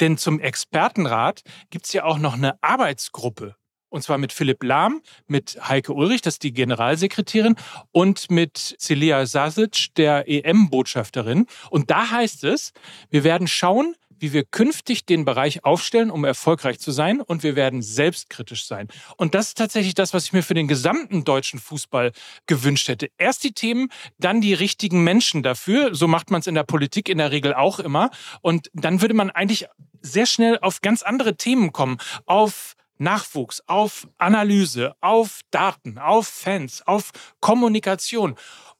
denn 0.00 0.18
zum 0.18 0.40
Expertenrat 0.40 1.42
gibt 1.70 1.86
es 1.86 1.92
ja 1.92 2.04
auch 2.04 2.18
noch 2.18 2.34
eine 2.34 2.62
Arbeitsgruppe. 2.62 3.56
Und 3.88 4.02
zwar 4.02 4.16
mit 4.16 4.32
Philipp 4.32 4.62
Lahm, 4.64 5.02
mit 5.26 5.58
Heike 5.68 5.92
Ulrich, 5.92 6.22
das 6.22 6.34
ist 6.34 6.42
die 6.42 6.54
Generalsekretärin, 6.54 7.56
und 7.90 8.30
mit 8.30 8.74
Celia 8.78 9.26
Sasic, 9.26 9.94
der 9.96 10.26
EM-Botschafterin. 10.28 11.46
Und 11.68 11.90
da 11.90 12.10
heißt 12.10 12.44
es, 12.44 12.72
wir 13.10 13.22
werden 13.22 13.46
schauen, 13.46 13.94
wie 14.22 14.32
wir 14.32 14.44
künftig 14.44 15.04
den 15.04 15.24
Bereich 15.24 15.64
aufstellen, 15.64 16.10
um 16.10 16.24
erfolgreich 16.24 16.78
zu 16.78 16.92
sein. 16.92 17.20
Und 17.20 17.42
wir 17.42 17.56
werden 17.56 17.82
selbstkritisch 17.82 18.66
sein. 18.66 18.88
Und 19.16 19.34
das 19.34 19.48
ist 19.48 19.58
tatsächlich 19.58 19.94
das, 19.94 20.14
was 20.14 20.24
ich 20.26 20.32
mir 20.32 20.42
für 20.42 20.54
den 20.54 20.68
gesamten 20.68 21.24
deutschen 21.24 21.58
Fußball 21.58 22.12
gewünscht 22.46 22.88
hätte. 22.88 23.10
Erst 23.18 23.44
die 23.44 23.52
Themen, 23.52 23.88
dann 24.18 24.40
die 24.40 24.54
richtigen 24.54 25.04
Menschen 25.04 25.42
dafür. 25.42 25.94
So 25.94 26.06
macht 26.06 26.30
man 26.30 26.40
es 26.40 26.46
in 26.46 26.54
der 26.54 26.62
Politik 26.62 27.08
in 27.08 27.18
der 27.18 27.32
Regel 27.32 27.52
auch 27.52 27.80
immer. 27.80 28.10
Und 28.40 28.70
dann 28.72 29.00
würde 29.00 29.14
man 29.14 29.30
eigentlich 29.30 29.66
sehr 30.00 30.26
schnell 30.26 30.58
auf 30.60 30.80
ganz 30.80 31.02
andere 31.02 31.36
Themen 31.36 31.72
kommen. 31.72 31.98
Auf 32.24 32.74
Nachwuchs, 32.98 33.62
auf 33.66 34.08
Analyse, 34.18 34.94
auf 35.00 35.40
Daten, 35.50 35.98
auf 35.98 36.28
Fans, 36.28 36.86
auf 36.86 37.10
Kommunikation. 37.40 38.36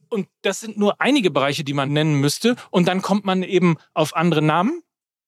Und 0.08 0.28
das 0.42 0.60
sind 0.60 0.76
nur 0.76 1.00
einige 1.00 1.30
Bereiche, 1.30 1.64
die 1.64 1.72
man 1.72 1.92
nennen 1.92 2.20
müsste. 2.20 2.56
Und 2.70 2.86
dann 2.86 3.02
kommt 3.02 3.24
man 3.24 3.42
eben 3.42 3.76
auf 3.94 4.14
andere 4.14 4.42
Namen. 4.42 4.82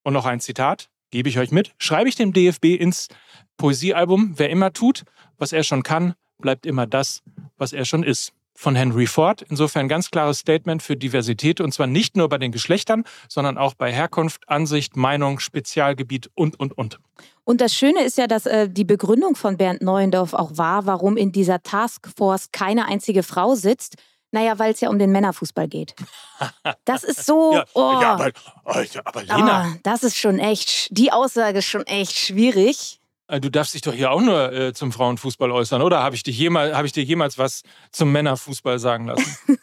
Und 0.04 0.12
noch 0.12 0.26
ein 0.26 0.38
Zitat, 0.38 0.88
gebe 1.10 1.28
ich 1.28 1.38
euch 1.38 1.50
mit. 1.50 1.74
Schreibe 1.78 2.08
ich 2.08 2.14
dem 2.14 2.32
DFB 2.32 2.76
ins 2.78 3.08
Poesiealbum, 3.56 4.34
wer 4.36 4.50
immer 4.50 4.72
tut, 4.72 5.04
was 5.38 5.52
er 5.52 5.64
schon 5.64 5.82
kann, 5.82 6.14
bleibt 6.38 6.66
immer 6.66 6.86
das, 6.86 7.22
was 7.56 7.72
er 7.72 7.84
schon 7.84 8.04
ist. 8.04 8.32
Von 8.56 8.76
Henry 8.76 9.08
Ford. 9.08 9.44
Insofern 9.48 9.88
ganz 9.88 10.12
klares 10.12 10.38
Statement 10.38 10.80
für 10.80 10.96
Diversität 10.96 11.60
und 11.60 11.72
zwar 11.72 11.88
nicht 11.88 12.16
nur 12.16 12.28
bei 12.28 12.38
den 12.38 12.52
Geschlechtern, 12.52 13.02
sondern 13.28 13.58
auch 13.58 13.74
bei 13.74 13.92
Herkunft, 13.92 14.48
Ansicht, 14.48 14.94
Meinung, 14.94 15.40
Spezialgebiet 15.40 16.30
und, 16.34 16.60
und, 16.60 16.78
und. 16.78 17.00
Und 17.42 17.60
das 17.60 17.74
Schöne 17.74 18.04
ist 18.04 18.16
ja, 18.16 18.28
dass 18.28 18.46
äh, 18.46 18.68
die 18.68 18.84
Begründung 18.84 19.34
von 19.34 19.56
Bernd 19.56 19.82
Neuendorf 19.82 20.34
auch 20.34 20.56
war, 20.56 20.86
warum 20.86 21.16
in 21.16 21.32
dieser 21.32 21.64
Taskforce 21.64 22.52
keine 22.52 22.86
einzige 22.86 23.24
Frau 23.24 23.56
sitzt. 23.56 23.96
Naja, 24.34 24.58
weil 24.58 24.72
es 24.72 24.80
ja 24.80 24.90
um 24.90 24.98
den 24.98 25.12
Männerfußball 25.12 25.68
geht. 25.68 25.94
Das 26.84 27.04
ist 27.04 27.24
so. 27.24 27.52
Ja, 27.54 27.64
oh, 27.74 27.98
ja 28.00 28.14
aber, 28.14 28.32
aber 29.04 29.22
Lena. 29.22 29.62
ah, 29.62 29.76
das 29.84 30.02
ist 30.02 30.16
schon 30.16 30.40
echt. 30.40 30.88
Die 30.90 31.12
Aussage 31.12 31.58
ist 31.58 31.66
schon 31.66 31.86
echt 31.86 32.18
schwierig. 32.18 33.00
Äh, 33.28 33.38
Du 33.40 33.48
darfst 33.48 33.74
dich 33.74 33.82
doch 33.82 33.94
hier 33.94 34.10
auch 34.10 34.20
nur 34.20 34.52
äh, 34.52 34.72
zum 34.72 34.90
Frauenfußball 34.90 35.52
äußern, 35.52 35.82
oder? 35.82 36.02
Habe 36.02 36.16
ich, 36.16 36.24
dich 36.24 36.36
jemals, 36.36 36.74
hab 36.74 36.84
ich 36.84 36.90
dir 36.90 37.04
jemals 37.04 37.38
was 37.38 37.62
zum 37.92 38.10
Männerfußball 38.10 38.80
sagen 38.80 39.06
lassen? 39.06 39.36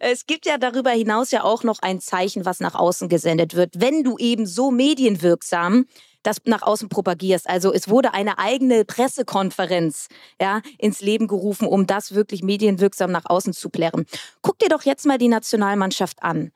Es 0.00 0.26
gibt 0.26 0.44
ja 0.44 0.58
darüber 0.58 0.90
hinaus 0.90 1.30
ja 1.30 1.44
auch 1.44 1.62
noch 1.62 1.78
ein 1.80 2.00
Zeichen, 2.00 2.44
was 2.44 2.60
nach 2.60 2.74
außen 2.74 3.08
gesendet 3.08 3.54
wird. 3.54 3.80
Wenn 3.80 4.02
du 4.02 4.18
eben 4.18 4.44
so 4.44 4.70
medienwirksam 4.70 5.86
das 6.22 6.38
nach 6.44 6.62
außen 6.62 6.88
propagierst. 6.88 7.48
Also 7.48 7.72
es 7.72 7.88
wurde 7.88 8.14
eine 8.14 8.38
eigene 8.38 8.84
Pressekonferenz 8.84 10.08
ja, 10.40 10.62
ins 10.78 11.00
Leben 11.00 11.26
gerufen, 11.26 11.66
um 11.66 11.86
das 11.86 12.14
wirklich 12.14 12.42
medienwirksam 12.42 13.10
nach 13.10 13.24
außen 13.26 13.52
zu 13.52 13.70
plärren. 13.70 14.06
Guck 14.40 14.58
dir 14.58 14.68
doch 14.68 14.82
jetzt 14.82 15.06
mal 15.06 15.18
die 15.18 15.28
Nationalmannschaft 15.28 16.22
an. 16.22 16.50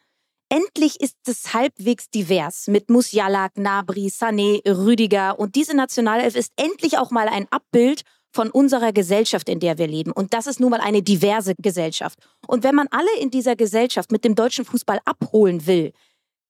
Endlich 0.49 1.00
ist 1.00 1.16
es 1.26 1.54
halbwegs 1.54 2.08
divers 2.08 2.68
mit 2.68 2.88
Musiala, 2.88 3.49
Gnabry, 3.49 4.06
Sané, 4.06 4.61
Rüdiger 4.64 5.40
und 5.40 5.56
diese 5.56 5.75
Nationalelf 5.75 6.37
ist 6.37 6.52
endlich 6.54 6.99
auch 6.99 7.11
mal 7.11 7.28
ein 7.28 7.49
Abbild 7.50 8.02
von 8.32 8.50
unserer 8.50 8.92
Gesellschaft, 8.92 9.49
in 9.49 9.61
der 9.61 9.78
wir 9.78 9.88
leben. 9.88 10.12
Und 10.12 10.35
das 10.35 10.46
ist 10.46 10.61
nun 10.61 10.70
mal 10.70 10.80
eine 10.80 11.02
diverse 11.02 11.54
Gesellschaft. 11.56 12.18
Und 12.46 12.62
wenn 12.62 12.75
man 12.75 12.87
alle 12.90 13.08
in 13.18 13.30
dieser 13.30 13.56
Gesellschaft 13.56 14.12
mit 14.12 14.25
dem 14.25 14.35
deutschen 14.35 14.64
Fußball 14.64 15.00
abholen 15.04 15.66
will, 15.66 15.92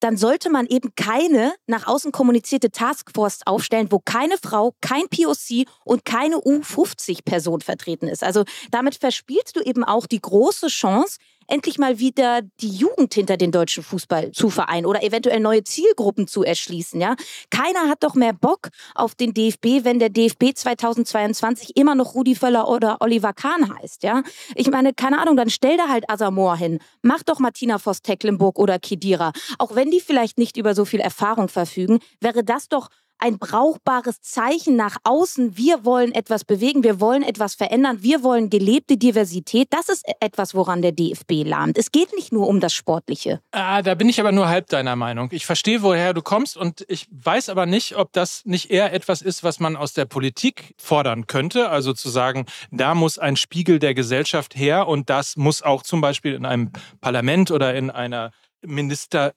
dann 0.00 0.16
sollte 0.16 0.50
man 0.50 0.66
eben 0.66 0.94
keine 0.94 1.54
nach 1.66 1.86
außen 1.86 2.12
kommunizierte 2.12 2.70
Taskforce 2.70 3.40
aufstellen, 3.46 3.88
wo 3.90 3.98
keine 3.98 4.36
Frau, 4.42 4.74
kein 4.80 5.08
POC 5.08 5.66
und 5.84 6.04
keine 6.04 6.36
U50-Person 6.36 7.60
vertreten 7.60 8.08
ist. 8.08 8.22
Also 8.22 8.44
damit 8.70 8.96
verspielst 8.96 9.56
du 9.56 9.60
eben 9.60 9.84
auch 9.84 10.06
die 10.06 10.20
große 10.20 10.68
Chance, 10.68 11.18
endlich 11.48 11.78
mal 11.78 11.98
wieder 11.98 12.42
die 12.60 12.70
Jugend 12.70 13.14
hinter 13.14 13.36
den 13.36 13.52
deutschen 13.52 13.82
Fußball 13.82 14.32
zu 14.32 14.50
vereinen 14.50 14.86
oder 14.86 15.02
eventuell 15.02 15.40
neue 15.40 15.64
Zielgruppen 15.64 16.26
zu 16.26 16.42
erschließen. 16.42 17.00
Ja? 17.00 17.16
Keiner 17.50 17.88
hat 17.88 18.02
doch 18.02 18.14
mehr 18.14 18.32
Bock 18.32 18.68
auf 18.94 19.14
den 19.14 19.34
DFB, 19.34 19.84
wenn 19.84 19.98
der 19.98 20.10
DFB 20.10 20.54
2022 20.54 21.76
immer 21.76 21.94
noch 21.94 22.14
Rudi 22.14 22.34
Völler 22.34 22.68
oder 22.68 22.98
Oliver 23.00 23.32
Kahn 23.32 23.76
heißt. 23.78 24.02
Ja? 24.02 24.22
Ich 24.54 24.70
meine, 24.70 24.94
keine 24.94 25.20
Ahnung, 25.20 25.36
dann 25.36 25.50
stell 25.50 25.76
da 25.76 25.88
halt 25.88 26.08
Asamoah 26.10 26.56
hin. 26.56 26.78
Mach 27.02 27.22
doch 27.22 27.38
Martina 27.38 27.78
Voss-Tecklenburg 27.78 28.58
oder 28.58 28.78
Kedira. 28.78 29.32
Auch 29.58 29.74
wenn 29.74 29.90
die 29.90 30.00
vielleicht 30.00 30.38
nicht 30.38 30.56
über 30.56 30.74
so 30.74 30.84
viel 30.84 31.00
Erfahrung 31.00 31.48
verfügen, 31.48 31.98
wäre 32.20 32.44
das 32.44 32.68
doch 32.68 32.88
ein 33.18 33.38
brauchbares 33.38 34.20
Zeichen 34.20 34.76
nach 34.76 34.96
außen. 35.04 35.56
Wir 35.56 35.84
wollen 35.84 36.12
etwas 36.12 36.44
bewegen, 36.44 36.82
wir 36.82 37.00
wollen 37.00 37.22
etwas 37.22 37.54
verändern, 37.54 37.98
wir 38.02 38.22
wollen 38.22 38.50
gelebte 38.50 38.96
Diversität. 38.96 39.68
Das 39.70 39.88
ist 39.88 40.04
etwas, 40.20 40.54
woran 40.54 40.82
der 40.82 40.92
DFB 40.92 41.44
lahmt. 41.44 41.78
Es 41.78 41.92
geht 41.92 42.14
nicht 42.14 42.32
nur 42.32 42.46
um 42.48 42.60
das 42.60 42.72
Sportliche. 42.72 43.40
Ah, 43.52 43.82
da 43.82 43.94
bin 43.94 44.08
ich 44.08 44.20
aber 44.20 44.32
nur 44.32 44.48
halb 44.48 44.68
deiner 44.68 44.96
Meinung. 44.96 45.28
Ich 45.32 45.46
verstehe, 45.46 45.82
woher 45.82 46.14
du 46.14 46.22
kommst 46.22 46.56
und 46.56 46.84
ich 46.88 47.06
weiß 47.10 47.48
aber 47.48 47.66
nicht, 47.66 47.96
ob 47.96 48.12
das 48.12 48.42
nicht 48.44 48.70
eher 48.70 48.92
etwas 48.92 49.22
ist, 49.22 49.42
was 49.42 49.60
man 49.60 49.76
aus 49.76 49.92
der 49.92 50.04
Politik 50.04 50.74
fordern 50.78 51.26
könnte. 51.26 51.70
Also 51.70 51.92
zu 51.92 52.08
sagen, 52.08 52.46
da 52.70 52.94
muss 52.94 53.18
ein 53.18 53.36
Spiegel 53.36 53.78
der 53.78 53.94
Gesellschaft 53.94 54.56
her 54.56 54.88
und 54.88 55.10
das 55.10 55.36
muss 55.36 55.62
auch 55.62 55.82
zum 55.82 56.00
Beispiel 56.00 56.34
in 56.34 56.46
einem 56.46 56.72
Parlament 57.00 57.50
oder 57.50 57.74
in 57.74 57.90
einer 57.90 58.30
Minister 58.62 59.32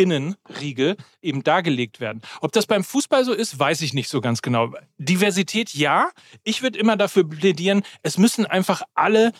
Innenriege 0.00 0.96
eben 1.20 1.42
dargelegt 1.42 2.00
werden. 2.00 2.22
Ob 2.40 2.52
das 2.52 2.66
beim 2.66 2.82
Fußball 2.82 3.24
so 3.24 3.34
ist, 3.34 3.58
weiß 3.58 3.82
ich 3.82 3.92
nicht 3.92 4.08
so 4.08 4.22
ganz 4.22 4.40
genau. 4.40 4.72
Diversität 4.96 5.74
ja. 5.74 6.10
Ich 6.42 6.62
würde 6.62 6.78
immer 6.78 6.96
dafür 6.96 7.28
plädieren, 7.28 7.82
es 8.02 8.16
müssen 8.16 8.46
einfach 8.46 8.82
alle 8.94 9.32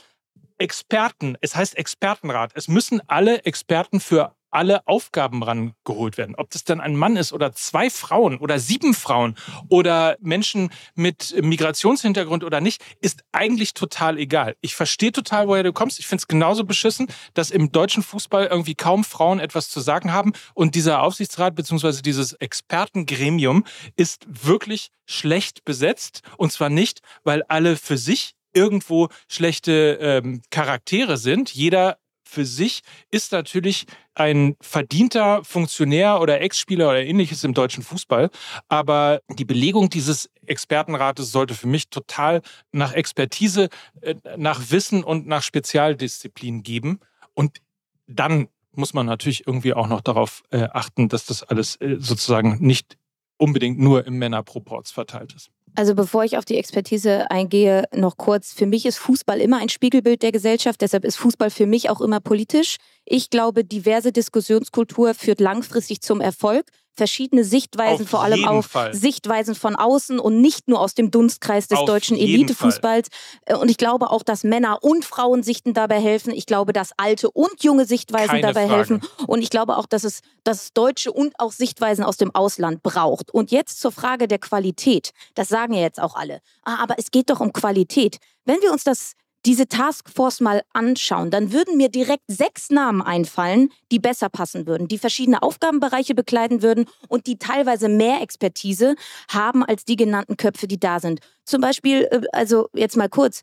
Experten, 0.58 1.36
es 1.40 1.56
heißt 1.56 1.78
Expertenrat, 1.78 2.52
es 2.54 2.68
müssen 2.68 3.00
alle 3.08 3.44
Experten 3.44 3.98
für 3.98 4.36
alle 4.50 4.86
Aufgaben 4.86 5.42
rangeholt 5.42 6.18
werden. 6.18 6.34
Ob 6.36 6.50
das 6.50 6.64
dann 6.64 6.80
ein 6.80 6.96
Mann 6.96 7.16
ist 7.16 7.32
oder 7.32 7.52
zwei 7.52 7.90
Frauen 7.90 8.38
oder 8.38 8.58
sieben 8.58 8.94
Frauen 8.94 9.36
oder 9.68 10.16
Menschen 10.20 10.70
mit 10.94 11.34
Migrationshintergrund 11.40 12.44
oder 12.44 12.60
nicht, 12.60 12.82
ist 13.00 13.22
eigentlich 13.32 13.74
total 13.74 14.18
egal. 14.18 14.56
Ich 14.60 14.74
verstehe 14.74 15.12
total, 15.12 15.48
woher 15.48 15.62
du 15.62 15.72
kommst. 15.72 15.98
Ich 15.98 16.06
finde 16.06 16.22
es 16.22 16.28
genauso 16.28 16.64
beschissen, 16.64 17.08
dass 17.34 17.50
im 17.50 17.72
deutschen 17.72 18.02
Fußball 18.02 18.46
irgendwie 18.46 18.74
kaum 18.74 19.04
Frauen 19.04 19.40
etwas 19.40 19.68
zu 19.70 19.80
sagen 19.80 20.12
haben. 20.12 20.32
Und 20.54 20.74
dieser 20.74 21.02
Aufsichtsrat 21.02 21.54
bzw. 21.54 22.02
dieses 22.02 22.32
Expertengremium 22.34 23.64
ist 23.96 24.26
wirklich 24.28 24.90
schlecht 25.06 25.64
besetzt. 25.64 26.22
Und 26.36 26.52
zwar 26.52 26.70
nicht, 26.70 27.00
weil 27.24 27.42
alle 27.44 27.76
für 27.76 27.98
sich 27.98 28.34
irgendwo 28.52 29.08
schlechte 29.28 29.98
ähm, 30.00 30.42
Charaktere 30.50 31.16
sind. 31.16 31.54
Jeder 31.54 31.98
für 32.30 32.46
sich 32.46 32.82
ist 33.10 33.32
natürlich 33.32 33.86
ein 34.14 34.56
verdienter 34.60 35.42
Funktionär 35.44 36.20
oder 36.20 36.40
Ex-Spieler 36.40 36.88
oder 36.88 37.02
ähnliches 37.02 37.42
im 37.42 37.54
deutschen 37.54 37.82
Fußball. 37.82 38.30
Aber 38.68 39.20
die 39.28 39.44
Belegung 39.44 39.90
dieses 39.90 40.30
Expertenrates 40.46 41.32
sollte 41.32 41.54
für 41.54 41.66
mich 41.66 41.90
total 41.90 42.40
nach 42.70 42.92
Expertise, 42.92 43.68
äh, 44.00 44.14
nach 44.36 44.70
Wissen 44.70 45.02
und 45.02 45.26
nach 45.26 45.42
Spezialdisziplin 45.42 46.62
geben. 46.62 47.00
Und 47.34 47.58
dann 48.06 48.48
muss 48.72 48.94
man 48.94 49.06
natürlich 49.06 49.46
irgendwie 49.46 49.74
auch 49.74 49.88
noch 49.88 50.00
darauf 50.00 50.42
äh, 50.50 50.68
achten, 50.72 51.08
dass 51.08 51.26
das 51.26 51.42
alles 51.42 51.76
äh, 51.76 51.96
sozusagen 51.98 52.58
nicht 52.60 52.96
unbedingt 53.38 53.78
nur 53.78 54.06
im 54.06 54.18
Männerproports 54.18 54.92
verteilt 54.92 55.34
ist. 55.34 55.50
Also 55.74 55.94
bevor 55.94 56.24
ich 56.24 56.36
auf 56.36 56.44
die 56.44 56.56
Expertise 56.56 57.30
eingehe, 57.30 57.84
noch 57.94 58.16
kurz. 58.16 58.52
Für 58.52 58.66
mich 58.66 58.86
ist 58.86 58.98
Fußball 58.98 59.40
immer 59.40 59.58
ein 59.58 59.68
Spiegelbild 59.68 60.22
der 60.22 60.32
Gesellschaft. 60.32 60.80
Deshalb 60.80 61.04
ist 61.04 61.16
Fußball 61.16 61.50
für 61.50 61.66
mich 61.66 61.90
auch 61.90 62.00
immer 62.00 62.20
politisch. 62.20 62.76
Ich 63.04 63.30
glaube, 63.30 63.64
diverse 63.64 64.12
Diskussionskultur 64.12 65.14
führt 65.14 65.40
langfristig 65.40 66.00
zum 66.00 66.20
Erfolg. 66.20 66.66
Verschiedene 67.00 67.44
Sichtweisen, 67.44 68.04
Auf 68.04 68.10
vor 68.10 68.22
allem 68.22 68.44
auch 68.46 68.62
Fall. 68.62 68.92
Sichtweisen 68.92 69.54
von 69.54 69.74
außen 69.74 70.18
und 70.18 70.42
nicht 70.42 70.68
nur 70.68 70.80
aus 70.80 70.92
dem 70.94 71.10
Dunstkreis 71.10 71.66
des 71.66 71.78
Auf 71.78 71.86
deutschen 71.86 72.14
Elitefußballs. 72.18 73.08
Äh, 73.46 73.54
Und 73.54 73.70
ich 73.70 73.78
glaube 73.78 74.10
auch, 74.10 74.22
dass 74.22 74.44
Männer 74.44 74.82
und 74.82 75.02
Frauen 75.06 75.42
Sichten 75.42 75.72
dabei 75.72 75.98
helfen. 75.98 76.30
Ich 76.34 76.44
glaube, 76.44 76.74
dass 76.74 76.90
alte 76.98 77.30
und 77.30 77.64
junge 77.64 77.86
Sichtweisen 77.86 78.28
Keine 78.28 78.42
dabei 78.42 78.66
Frage. 78.66 78.74
helfen. 78.74 79.00
Und 79.26 79.40
ich 79.40 79.48
glaube 79.48 79.78
auch, 79.78 79.86
dass 79.86 80.04
es, 80.04 80.20
dass 80.44 80.64
es 80.64 80.72
deutsche 80.74 81.10
und 81.10 81.32
auch 81.38 81.52
Sichtweisen 81.52 82.04
aus 82.04 82.18
dem 82.18 82.34
Ausland 82.34 82.82
braucht. 82.82 83.30
Und 83.30 83.50
jetzt 83.50 83.80
zur 83.80 83.92
Frage 83.92 84.28
der 84.28 84.38
Qualität. 84.38 85.12
Das 85.34 85.48
sagen 85.48 85.72
ja 85.72 85.80
jetzt 85.80 86.00
auch 86.02 86.16
alle. 86.16 86.42
Ah, 86.64 86.82
aber 86.82 86.96
es 86.98 87.10
geht 87.10 87.30
doch 87.30 87.40
um 87.40 87.54
Qualität. 87.54 88.18
Wenn 88.44 88.60
wir 88.60 88.72
uns 88.72 88.84
das 88.84 89.14
diese 89.46 89.68
Taskforce 89.68 90.40
mal 90.40 90.62
anschauen, 90.72 91.30
dann 91.30 91.52
würden 91.52 91.76
mir 91.76 91.88
direkt 91.88 92.24
sechs 92.28 92.70
Namen 92.70 93.02
einfallen, 93.02 93.70
die 93.90 93.98
besser 93.98 94.28
passen 94.28 94.66
würden, 94.66 94.88
die 94.88 94.98
verschiedene 94.98 95.42
Aufgabenbereiche 95.42 96.14
bekleiden 96.14 96.62
würden 96.62 96.86
und 97.08 97.26
die 97.26 97.38
teilweise 97.38 97.88
mehr 97.88 98.20
Expertise 98.20 98.94
haben 99.30 99.64
als 99.64 99.84
die 99.84 99.96
genannten 99.96 100.36
Köpfe, 100.36 100.66
die 100.66 100.78
da 100.78 101.00
sind. 101.00 101.20
Zum 101.44 101.60
Beispiel, 101.60 102.08
äh, 102.10 102.22
also 102.32 102.68
jetzt 102.74 102.96
mal 102.96 103.08
kurz, 103.08 103.42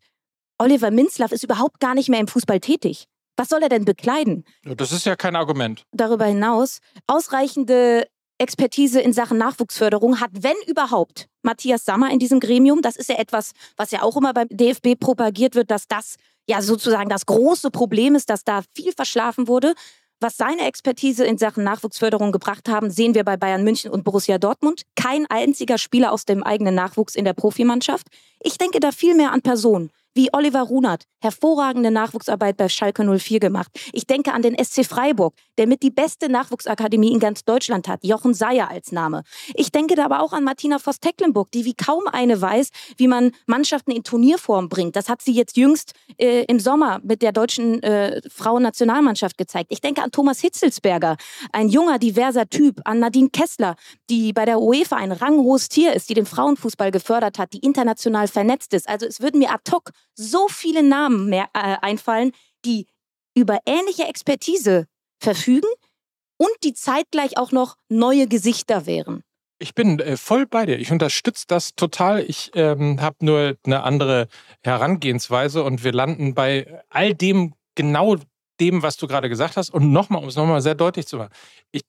Oliver 0.60 0.92
Minzlaff 0.92 1.32
ist 1.32 1.44
überhaupt 1.44 1.80
gar 1.80 1.96
nicht 1.96 2.10
mehr 2.10 2.20
im 2.20 2.28
Fußball 2.28 2.60
tätig. 2.60 3.06
Was 3.36 3.50
soll 3.50 3.62
er 3.62 3.70
denn 3.70 3.86
bekleiden? 3.86 4.46
Das 4.64 4.92
ist 4.92 5.06
ja 5.06 5.16
kein 5.16 5.36
Argument. 5.36 5.84
Darüber 5.92 6.26
hinaus 6.26 6.80
ausreichende 7.06 8.08
Expertise 8.40 9.02
in 9.02 9.14
Sachen 9.14 9.38
Nachwuchsförderung 9.38 10.20
hat, 10.20 10.30
wenn 10.34 10.56
überhaupt, 10.68 11.28
Matthias 11.42 11.86
Sammer 11.86 12.12
in 12.12 12.20
diesem 12.20 12.40
Gremium. 12.40 12.82
Das 12.82 12.96
ist 12.96 13.10
ja 13.10 13.18
etwas, 13.18 13.52
was 13.78 13.92
ja 13.92 14.04
auch 14.04 14.16
immer 14.16 14.34
beim 14.34 14.48
DFB 14.50 15.00
propagiert 15.00 15.56
wird, 15.56 15.72
dass 15.72 15.88
das 15.88 16.16
ja 16.48 16.62
sozusagen 16.62 17.10
das 17.10 17.26
große 17.26 17.72
Problem 17.72 18.16
ist, 18.16 18.30
dass 18.30 18.44
da 18.44 18.62
viel 18.76 18.92
verschlafen 18.94 19.48
wurde. 19.48 19.74
Was 20.20 20.38
seine 20.38 20.66
Expertise 20.66 21.26
in 21.26 21.38
Sachen 21.38 21.64
Nachwuchsförderung 21.64 22.32
gebracht 22.32 22.70
haben, 22.70 22.90
sehen 22.90 23.14
wir 23.14 23.24
bei 23.24 23.38
Bayern 23.38 23.64
München 23.64 23.92
und 23.92 24.04
Borussia 24.04 24.40
Dortmund. 24.40 24.84
Kein 24.96 25.28
einziger 25.28 25.78
Spieler 25.78 26.12
aus 26.12 26.26
dem 26.26 26.44
eigenen 26.44 26.74
Nachwuchs 26.74 27.16
in 27.16 27.26
der 27.26 27.34
Profimannschaft. 27.34 28.08
Ich 28.40 28.58
denke 28.58 28.80
da 28.80 28.92
viel 28.92 29.16
mehr 29.16 29.32
an 29.32 29.42
Personen 29.42 29.92
wie 30.18 30.34
Oliver 30.34 30.64
Runert, 30.64 31.04
hervorragende 31.22 31.92
Nachwuchsarbeit 31.92 32.58
bei 32.58 32.68
Schalke 32.68 33.04
04 33.06 33.40
gemacht. 33.40 33.70
Ich 33.94 34.08
denke 34.08 34.34
an 34.34 34.42
den 34.42 34.58
SC 34.62 34.84
Freiburg, 34.84 35.36
der 35.58 35.68
mit 35.68 35.84
die 35.84 35.92
beste 35.92 36.28
Nachwuchsakademie 36.28 37.12
in 37.12 37.20
ganz 37.20 37.46
Deutschland 37.46 37.88
hat, 37.88 38.04
Jochen 38.04 38.34
Seyer 38.34 38.70
als 38.70 38.92
Name. 38.92 39.24
Ich 39.54 39.72
denke 39.72 39.96
da 39.96 40.06
aber 40.06 40.22
auch 40.22 40.34
an 40.34 40.44
Martina 40.44 40.80
Voss-Tecklenburg, 40.80 41.52
die 41.52 41.66
wie 41.66 41.76
kaum 41.76 42.04
eine 42.12 42.42
weiß, 42.42 42.72
wie 42.98 43.08
man 43.08 43.32
Mannschaften 43.46 43.92
in 43.92 44.04
Turnierform 44.04 44.70
bringt. 44.70 44.96
Das 44.96 45.08
hat 45.08 45.22
sie 45.22 45.34
jetzt 45.34 45.56
jüngst 45.56 45.94
äh, 46.18 46.46
im 46.46 46.60
Sommer 46.60 47.00
mit 47.04 47.22
der 47.22 47.32
deutschen 47.32 47.82
äh, 47.84 48.20
Frauennationalmannschaft 48.30 49.38
gezeigt. 49.38 49.68
Ich 49.72 49.82
denke 49.82 50.02
an 50.02 50.12
Thomas 50.12 50.42
Hitzelsberger, 50.42 51.18
ein 51.52 51.70
junger, 51.70 52.00
diverser 52.00 52.50
Typ, 52.50 52.82
an 52.86 53.00
Nadine 53.00 53.30
Kessler, 53.30 53.76
die 54.10 54.34
bei 54.34 54.46
der 54.46 54.60
UEFA 54.60 54.96
ein 54.96 55.12
ranghohes 55.12 55.70
Tier 55.70 55.94
ist, 55.94 56.10
die 56.10 56.16
den 56.16 56.26
Frauenfußball 56.26 56.90
gefördert 56.90 57.38
hat, 57.38 57.54
die 57.54 57.60
international 57.60 58.28
vernetzt 58.28 58.74
ist. 58.74 58.90
Also 58.90 59.06
es 59.06 59.22
würden 59.22 59.40
mir 59.40 59.52
ad 59.52 59.72
hoc 59.72 59.92
so 60.18 60.48
viele 60.50 60.84
Namen 60.84 61.30
mehr, 61.30 61.50
äh, 61.54 61.78
einfallen, 61.82 62.32
die 62.66 62.88
über 63.36 63.60
ähnliche 63.66 64.04
Expertise 64.06 64.88
verfügen 65.22 65.70
und 66.38 66.52
die 66.64 66.74
zeitgleich 66.74 67.38
auch 67.38 67.52
noch 67.52 67.76
neue 67.90 68.28
Gesichter 68.28 68.86
wären. 68.86 69.24
Ich 69.60 69.74
bin 69.74 70.00
äh, 70.00 70.18
voll 70.18 70.46
bei 70.46 70.66
dir. 70.66 70.78
Ich 70.78 70.92
unterstütze 70.92 71.46
das 71.48 71.76
total. 71.76 72.24
Ich 72.24 72.52
ähm, 72.54 73.02
habe 73.02 73.18
nur 73.22 73.58
eine 73.66 73.84
andere 73.84 74.28
Herangehensweise 74.64 75.64
und 75.64 75.84
wir 75.84 75.94
landen 75.94 76.36
bei 76.36 76.84
all 76.90 77.16
dem 77.16 77.54
genau 77.76 78.18
dem, 78.60 78.84
was 78.84 78.98
du 78.98 79.08
gerade 79.08 79.30
gesagt 79.30 79.58
hast. 79.58 79.70
Und 79.70 79.92
nochmal, 79.92 80.22
um 80.22 80.30
es 80.30 80.36
nochmal 80.36 80.62
sehr 80.62 80.76
deutlich 80.76 81.08
zu 81.08 81.18
machen, 81.18 81.32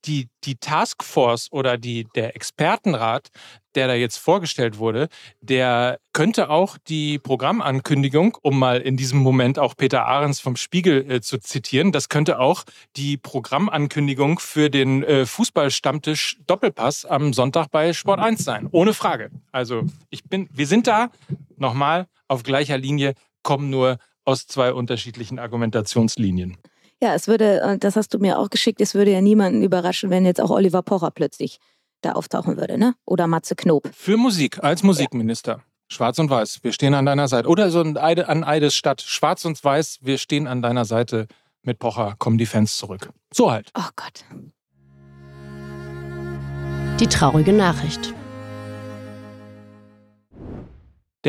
die, 0.05 0.29
die 0.45 0.57
Taskforce 0.57 1.49
oder 1.51 1.79
die, 1.79 2.07
der 2.15 2.37
Expertenrat, 2.37 3.29
der 3.75 3.87
da 3.87 3.95
jetzt 3.95 4.17
vorgestellt 4.17 4.79
wurde, 4.79 5.09
der 5.41 5.99
könnte 6.13 6.51
auch 6.51 6.79
die 6.89 7.19
Programmankündigung, 7.19 8.37
um 8.43 8.59
mal 8.59 8.81
in 8.81 8.97
diesem 8.97 9.21
Moment 9.21 9.59
auch 9.59 9.77
Peter 9.77 10.07
Ahrens 10.07 10.41
vom 10.41 10.57
Spiegel 10.57 11.09
äh, 11.11 11.21
zu 11.21 11.39
zitieren, 11.39 11.93
das 11.93 12.09
könnte 12.09 12.41
auch 12.41 12.65
die 12.97 13.17
Programmankündigung 13.17 14.41
für 14.41 14.69
den 14.69 15.05
äh, 15.05 15.27
Fußballstammtisch 15.27 16.39
Doppelpass 16.47 17.05
am 17.05 17.33
Sonntag 17.33 17.71
bei 17.71 17.93
Sport 17.93 18.21
1 18.21 18.45
sein. 18.45 18.69
Ohne 18.73 18.95
Frage. 18.95 19.31
Also 19.53 19.85
ich 20.11 20.25
bin, 20.25 20.49
wir 20.53 20.67
sind 20.67 20.87
da 20.87 21.11
nochmal 21.57 22.07
auf 22.27 22.43
gleicher 22.43 22.79
Linie, 22.79 23.15
kommen 23.43 23.71
nur 23.71 23.99
aus 24.29 24.47
zwei 24.47 24.75
unterschiedlichen 24.75 25.39
Argumentationslinien. 25.39 26.59
Ja, 27.01 27.15
es 27.15 27.29
würde, 27.29 27.63
äh, 27.63 27.79
das 27.79 27.97
hast 27.97 28.13
du 28.13 28.19
mir 28.19 28.39
auch 28.39 28.51
geschickt, 28.51 28.81
es 28.81 28.95
würde 28.95 29.11
ja 29.11 29.23
niemanden 29.23 29.63
überraschen, 29.63 30.11
wenn 30.11 30.27
jetzt 30.27 30.41
auch 30.41 30.51
Oliver 30.51 30.83
Pocher 30.83 31.11
plötzlich 31.11 31.59
da 32.03 32.13
auftauchen 32.13 32.59
würde, 32.59 32.77
ne? 32.77 32.95
Oder 33.07 33.27
Matze 33.27 33.57
Knob. 33.57 33.89
Für 33.95 34.17
Musik, 34.17 34.63
als 34.63 34.83
Musikminister. 34.83 35.63
Schwarz 35.91 36.19
und 36.19 36.29
Weiß, 36.29 36.63
wir 36.63 36.73
stehen 36.73 36.93
an 36.93 37.07
deiner 37.07 37.27
Seite. 37.29 37.49
Oder 37.49 37.71
so 37.71 37.81
ein 37.81 37.97
Eide, 37.97 38.29
an 38.29 38.45
Eides 38.45 38.75
Stadt. 38.75 39.01
Schwarz 39.01 39.47
und 39.47 39.63
Weiß, 39.65 40.01
wir 40.03 40.19
stehen 40.19 40.47
an 40.47 40.61
deiner 40.61 40.85
Seite. 40.85 41.27
Mit 41.63 41.79
Pocher 41.79 42.15
kommen 42.19 42.37
die 42.37 42.47
Fans 42.47 42.77
zurück. 42.77 43.11
So 43.33 43.51
halt. 43.51 43.71
Oh 43.75 43.89
Gott. 43.97 44.25
Die 47.01 47.07
traurige 47.07 47.55
Nachricht. 47.55 48.13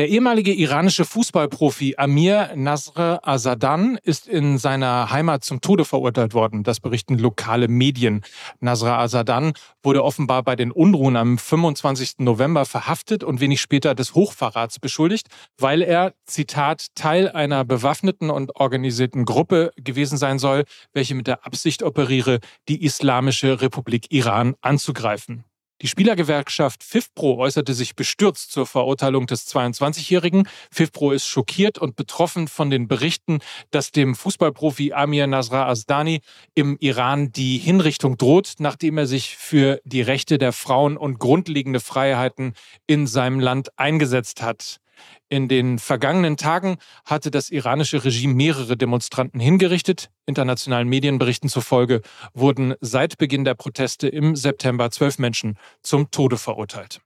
Der 0.00 0.08
ehemalige 0.08 0.54
iranische 0.54 1.04
Fußballprofi 1.04 1.96
Amir 1.98 2.52
Nasr 2.56 3.20
Azadan 3.22 3.98
ist 4.02 4.28
in 4.28 4.56
seiner 4.56 5.10
Heimat 5.10 5.44
zum 5.44 5.60
Tode 5.60 5.84
verurteilt 5.84 6.32
worden. 6.32 6.62
Das 6.62 6.80
berichten 6.80 7.18
lokale 7.18 7.68
Medien. 7.68 8.22
Nasr 8.60 8.98
Azadan 8.98 9.52
wurde 9.82 10.02
offenbar 10.02 10.42
bei 10.42 10.56
den 10.56 10.72
Unruhen 10.72 11.16
am 11.16 11.36
25. 11.36 12.20
November 12.20 12.64
verhaftet 12.64 13.22
und 13.22 13.42
wenig 13.42 13.60
später 13.60 13.94
des 13.94 14.14
Hochverrats 14.14 14.78
beschuldigt, 14.78 15.26
weil 15.58 15.82
er, 15.82 16.14
Zitat, 16.24 16.86
Teil 16.94 17.28
einer 17.28 17.66
bewaffneten 17.66 18.30
und 18.30 18.56
organisierten 18.56 19.26
Gruppe 19.26 19.70
gewesen 19.76 20.16
sein 20.16 20.38
soll, 20.38 20.64
welche 20.94 21.14
mit 21.14 21.26
der 21.26 21.44
Absicht 21.44 21.82
operiere, 21.82 22.40
die 22.70 22.82
Islamische 22.86 23.60
Republik 23.60 24.06
Iran 24.08 24.54
anzugreifen. 24.62 25.44
Die 25.82 25.88
Spielergewerkschaft 25.88 26.84
FIFPro 26.84 27.38
äußerte 27.38 27.72
sich 27.72 27.96
bestürzt 27.96 28.52
zur 28.52 28.66
Verurteilung 28.66 29.26
des 29.26 29.48
22-Jährigen. 29.48 30.46
FIFPro 30.70 31.12
ist 31.12 31.26
schockiert 31.26 31.78
und 31.78 31.96
betroffen 31.96 32.48
von 32.48 32.68
den 32.68 32.86
Berichten, 32.86 33.38
dass 33.70 33.90
dem 33.90 34.14
Fußballprofi 34.14 34.92
Amir 34.92 35.26
Nasra 35.26 35.68
Asdani 35.68 36.20
im 36.54 36.76
Iran 36.80 37.32
die 37.32 37.56
Hinrichtung 37.56 38.18
droht, 38.18 38.54
nachdem 38.58 38.98
er 38.98 39.06
sich 39.06 39.38
für 39.38 39.80
die 39.84 40.02
Rechte 40.02 40.36
der 40.36 40.52
Frauen 40.52 40.98
und 40.98 41.18
grundlegende 41.18 41.80
Freiheiten 41.80 42.52
in 42.86 43.06
seinem 43.06 43.40
Land 43.40 43.78
eingesetzt 43.78 44.42
hat. 44.42 44.80
In 45.28 45.48
den 45.48 45.78
vergangenen 45.78 46.36
Tagen 46.36 46.76
hatte 47.04 47.30
das 47.30 47.50
iranische 47.50 48.04
Regime 48.04 48.34
mehrere 48.34 48.76
Demonstranten 48.76 49.40
hingerichtet. 49.40 50.10
Internationalen 50.26 50.88
Medienberichten 50.88 51.48
zufolge 51.48 52.02
wurden 52.34 52.74
seit 52.80 53.18
Beginn 53.18 53.44
der 53.44 53.54
Proteste 53.54 54.08
im 54.08 54.36
September 54.36 54.90
zwölf 54.90 55.18
Menschen 55.18 55.56
zum 55.82 56.10
Tode 56.10 56.36
verurteilt. 56.36 57.00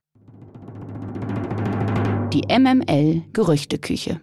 Die 2.33 2.43
MML 2.49 3.23
Gerüchteküche. 3.31 4.21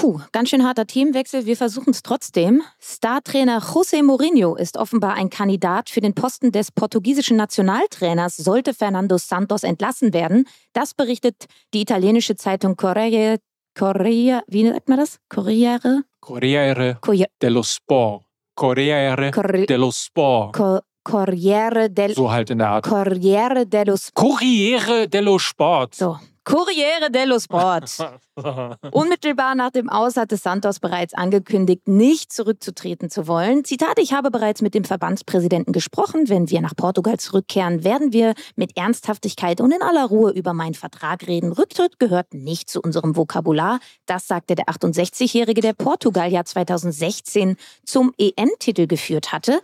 Puh, 0.00 0.18
ganz 0.32 0.48
schön 0.48 0.64
harter 0.66 0.86
Teamwechsel. 0.86 1.44
Wir 1.44 1.56
versuchen 1.58 1.90
es 1.90 2.02
trotzdem. 2.02 2.62
Startrainer 2.80 3.60
José 3.60 4.02
Mourinho 4.02 4.56
ist 4.56 4.78
offenbar 4.78 5.12
ein 5.14 5.28
Kandidat 5.28 5.90
für 5.90 6.00
den 6.00 6.14
Posten 6.14 6.52
des 6.52 6.72
portugiesischen 6.72 7.36
Nationaltrainers, 7.36 8.36
sollte 8.38 8.72
Fernando 8.72 9.18
Santos 9.18 9.62
entlassen 9.62 10.14
werden. 10.14 10.46
Das 10.72 10.94
berichtet 10.94 11.44
die 11.74 11.82
italienische 11.82 12.34
Zeitung 12.36 12.76
Corriere, 12.76 13.36
Corriere 13.78 14.42
wie 14.48 14.66
sagt 14.68 14.88
man 14.88 14.98
das? 14.98 15.18
Corriere? 15.28 16.02
Corriere 16.20 16.96
Corriere, 17.02 17.28
dello 17.42 17.62
Sport. 17.62 18.24
Corriere 18.56 19.30
Corri- 19.32 19.66
dello 19.66 19.90
Sport. 19.92 20.54
Co- 20.56 20.80
Corriere 21.04 21.90
del 21.90 22.14
So 22.14 22.30
halt 22.30 22.48
in 22.50 22.58
der 22.58 22.68
Art. 22.70 22.86
Corriere 22.86 23.66
dello 23.66 23.96
Sport. 23.96 24.14
Corriere 24.14 25.08
dello 25.08 25.38
Sport. 25.38 25.94
So. 25.94 26.18
Corriere 26.44 27.10
dello 27.10 27.38
Sport. 27.38 27.98
Unmittelbar 28.92 29.54
nach 29.54 29.70
dem 29.70 29.90
Aus 29.90 30.16
hatte 30.16 30.38
Santos 30.38 30.80
bereits 30.80 31.12
angekündigt, 31.12 31.86
nicht 31.86 32.32
zurückzutreten 32.32 33.10
zu 33.10 33.26
wollen. 33.26 33.64
Zitat, 33.64 33.98
ich 33.98 34.14
habe 34.14 34.30
bereits 34.30 34.62
mit 34.62 34.74
dem 34.74 34.84
Verbandspräsidenten 34.84 35.72
gesprochen. 35.72 36.28
Wenn 36.28 36.48
wir 36.48 36.62
nach 36.62 36.74
Portugal 36.74 37.18
zurückkehren, 37.18 37.84
werden 37.84 38.14
wir 38.14 38.32
mit 38.56 38.76
Ernsthaftigkeit 38.76 39.60
und 39.60 39.70
in 39.72 39.82
aller 39.82 40.06
Ruhe 40.06 40.32
über 40.32 40.54
meinen 40.54 40.74
Vertrag 40.74 41.26
reden. 41.26 41.52
Rücktritt 41.52 41.98
gehört 41.98 42.32
nicht 42.32 42.70
zu 42.70 42.80
unserem 42.80 43.16
Vokabular. 43.16 43.78
Das 44.06 44.26
sagte 44.26 44.54
der 44.54 44.66
68-Jährige, 44.66 45.60
der 45.60 45.74
Portugal 45.74 46.32
ja 46.32 46.44
2016 46.44 47.56
zum 47.84 48.14
EM-Titel 48.16 48.86
geführt 48.86 49.32
hatte. 49.32 49.60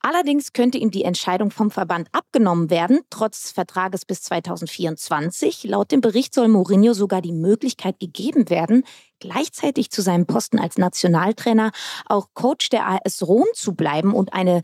Allerdings 0.00 0.52
könnte 0.52 0.78
ihm 0.78 0.92
die 0.92 1.04
Entscheidung 1.04 1.50
vom 1.50 1.72
Verband 1.72 2.08
abgenommen 2.12 2.70
werden, 2.70 3.00
trotz 3.10 3.50
Vertrages 3.50 4.04
bis 4.04 4.22
2024. 4.22 5.64
Laut 5.64 5.90
dem 5.90 6.00
Bericht 6.00 6.19
soll 6.30 6.48
Mourinho 6.48 6.92
sogar 6.92 7.22
die 7.22 7.32
Möglichkeit 7.32 7.98
gegeben 7.98 8.50
werden, 8.50 8.84
gleichzeitig 9.18 9.90
zu 9.90 10.02
seinem 10.02 10.26
Posten 10.26 10.58
als 10.58 10.78
Nationaltrainer 10.78 11.72
auch 12.06 12.28
Coach 12.34 12.68
der 12.68 12.86
AS 12.86 13.26
Rom 13.26 13.46
zu 13.54 13.74
bleiben 13.74 14.14
und 14.14 14.32
eine 14.32 14.62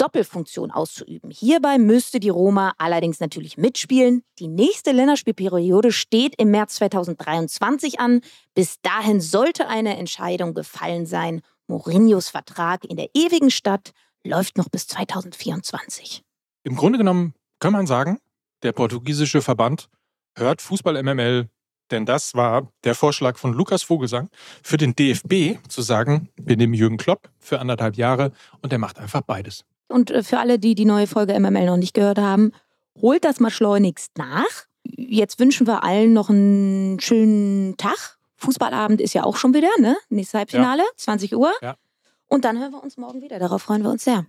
Doppelfunktion 0.00 0.70
auszuüben. 0.70 1.30
Hierbei 1.30 1.78
müsste 1.78 2.20
die 2.20 2.30
Roma 2.30 2.72
allerdings 2.78 3.20
natürlich 3.20 3.58
mitspielen. 3.58 4.22
Die 4.38 4.48
nächste 4.48 4.92
Länderspielperiode 4.92 5.92
steht 5.92 6.34
im 6.38 6.50
März 6.50 6.76
2023 6.76 8.00
an. 8.00 8.22
Bis 8.54 8.80
dahin 8.80 9.20
sollte 9.20 9.68
eine 9.68 9.98
Entscheidung 9.98 10.54
gefallen 10.54 11.04
sein. 11.04 11.42
Mourinhos 11.66 12.30
Vertrag 12.30 12.84
in 12.86 12.96
der 12.96 13.10
ewigen 13.14 13.50
Stadt 13.50 13.92
läuft 14.24 14.56
noch 14.56 14.70
bis 14.70 14.86
2024. 14.86 16.22
Im 16.62 16.76
Grunde 16.76 16.98
genommen 16.98 17.34
kann 17.58 17.72
man 17.72 17.86
sagen, 17.86 18.18
der 18.62 18.72
portugiesische 18.72 19.42
Verband 19.42 19.88
hört 20.36 20.62
Fußball 20.62 21.02
MML, 21.02 21.48
denn 21.90 22.06
das 22.06 22.34
war 22.34 22.68
der 22.84 22.94
Vorschlag 22.94 23.36
von 23.36 23.52
Lukas 23.52 23.82
Vogelsang 23.82 24.30
für 24.62 24.76
den 24.76 24.94
DFB 24.94 25.58
zu 25.68 25.82
sagen, 25.82 26.28
wir 26.36 26.56
nehmen 26.56 26.74
Jürgen 26.74 26.96
Klopp 26.96 27.28
für 27.38 27.60
anderthalb 27.60 27.96
Jahre 27.96 28.32
und 28.62 28.72
der 28.72 28.78
macht 28.78 28.98
einfach 28.98 29.22
beides. 29.22 29.64
Und 29.88 30.10
äh, 30.10 30.22
für 30.22 30.38
alle, 30.38 30.58
die 30.58 30.74
die 30.74 30.84
neue 30.84 31.06
Folge 31.06 31.38
MML 31.38 31.66
noch 31.66 31.76
nicht 31.76 31.94
gehört 31.94 32.18
haben, 32.18 32.52
holt 33.00 33.24
das 33.24 33.40
mal 33.40 33.50
schleunigst 33.50 34.16
nach. 34.18 34.66
Jetzt 34.84 35.38
wünschen 35.40 35.66
wir 35.66 35.84
allen 35.84 36.12
noch 36.12 36.30
einen 36.30 37.00
schönen 37.00 37.76
Tag. 37.76 38.18
Fußballabend 38.36 39.00
ist 39.00 39.14
ja 39.14 39.24
auch 39.24 39.36
schon 39.36 39.52
wieder, 39.52 39.68
ne? 39.78 39.96
Nächstes 40.08 40.38
Halbfinale, 40.38 40.82
ja. 40.82 40.88
20 40.96 41.36
Uhr. 41.36 41.52
Ja. 41.60 41.76
Und 42.28 42.44
dann 42.44 42.58
hören 42.58 42.72
wir 42.72 42.82
uns 42.82 42.96
morgen 42.96 43.20
wieder. 43.20 43.38
Darauf 43.38 43.62
freuen 43.62 43.82
wir 43.82 43.90
uns 43.90 44.04
sehr. 44.04 44.24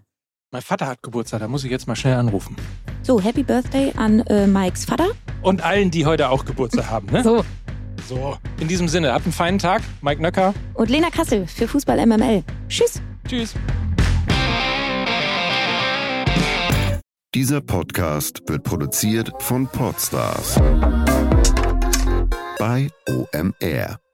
Mein 0.51 0.61
Vater 0.61 0.87
hat 0.87 1.01
Geburtstag, 1.01 1.39
da 1.39 1.47
muss 1.47 1.63
ich 1.63 1.71
jetzt 1.71 1.87
mal 1.87 1.95
schnell 1.95 2.15
anrufen. 2.15 2.57
So, 3.03 3.21
Happy 3.21 3.43
Birthday 3.43 3.93
an 3.95 4.19
äh, 4.21 4.47
Mikes 4.47 4.83
Vater. 4.83 5.11
Und 5.41 5.63
allen, 5.63 5.91
die 5.91 6.05
heute 6.05 6.29
auch 6.29 6.45
Geburtstag 6.45 6.89
haben, 6.89 7.07
ne? 7.07 7.23
So. 7.23 7.43
So, 8.07 8.37
in 8.59 8.67
diesem 8.67 8.87
Sinne, 8.87 9.13
habt 9.13 9.25
einen 9.25 9.33
feinen 9.33 9.59
Tag. 9.59 9.81
Mike 10.01 10.21
Nöcker. 10.21 10.53
Und 10.73 10.89
Lena 10.89 11.09
Kassel 11.09 11.47
für 11.47 11.67
Fußball 11.67 12.05
MML. 12.05 12.43
Tschüss. 12.67 13.01
Tschüss. 13.27 13.53
Dieser 17.33 17.61
Podcast 17.61 18.41
wird 18.47 18.63
produziert 18.63 19.31
von 19.39 19.67
Podstars 19.67 20.59
bei 22.59 22.89
OMR. 23.07 24.10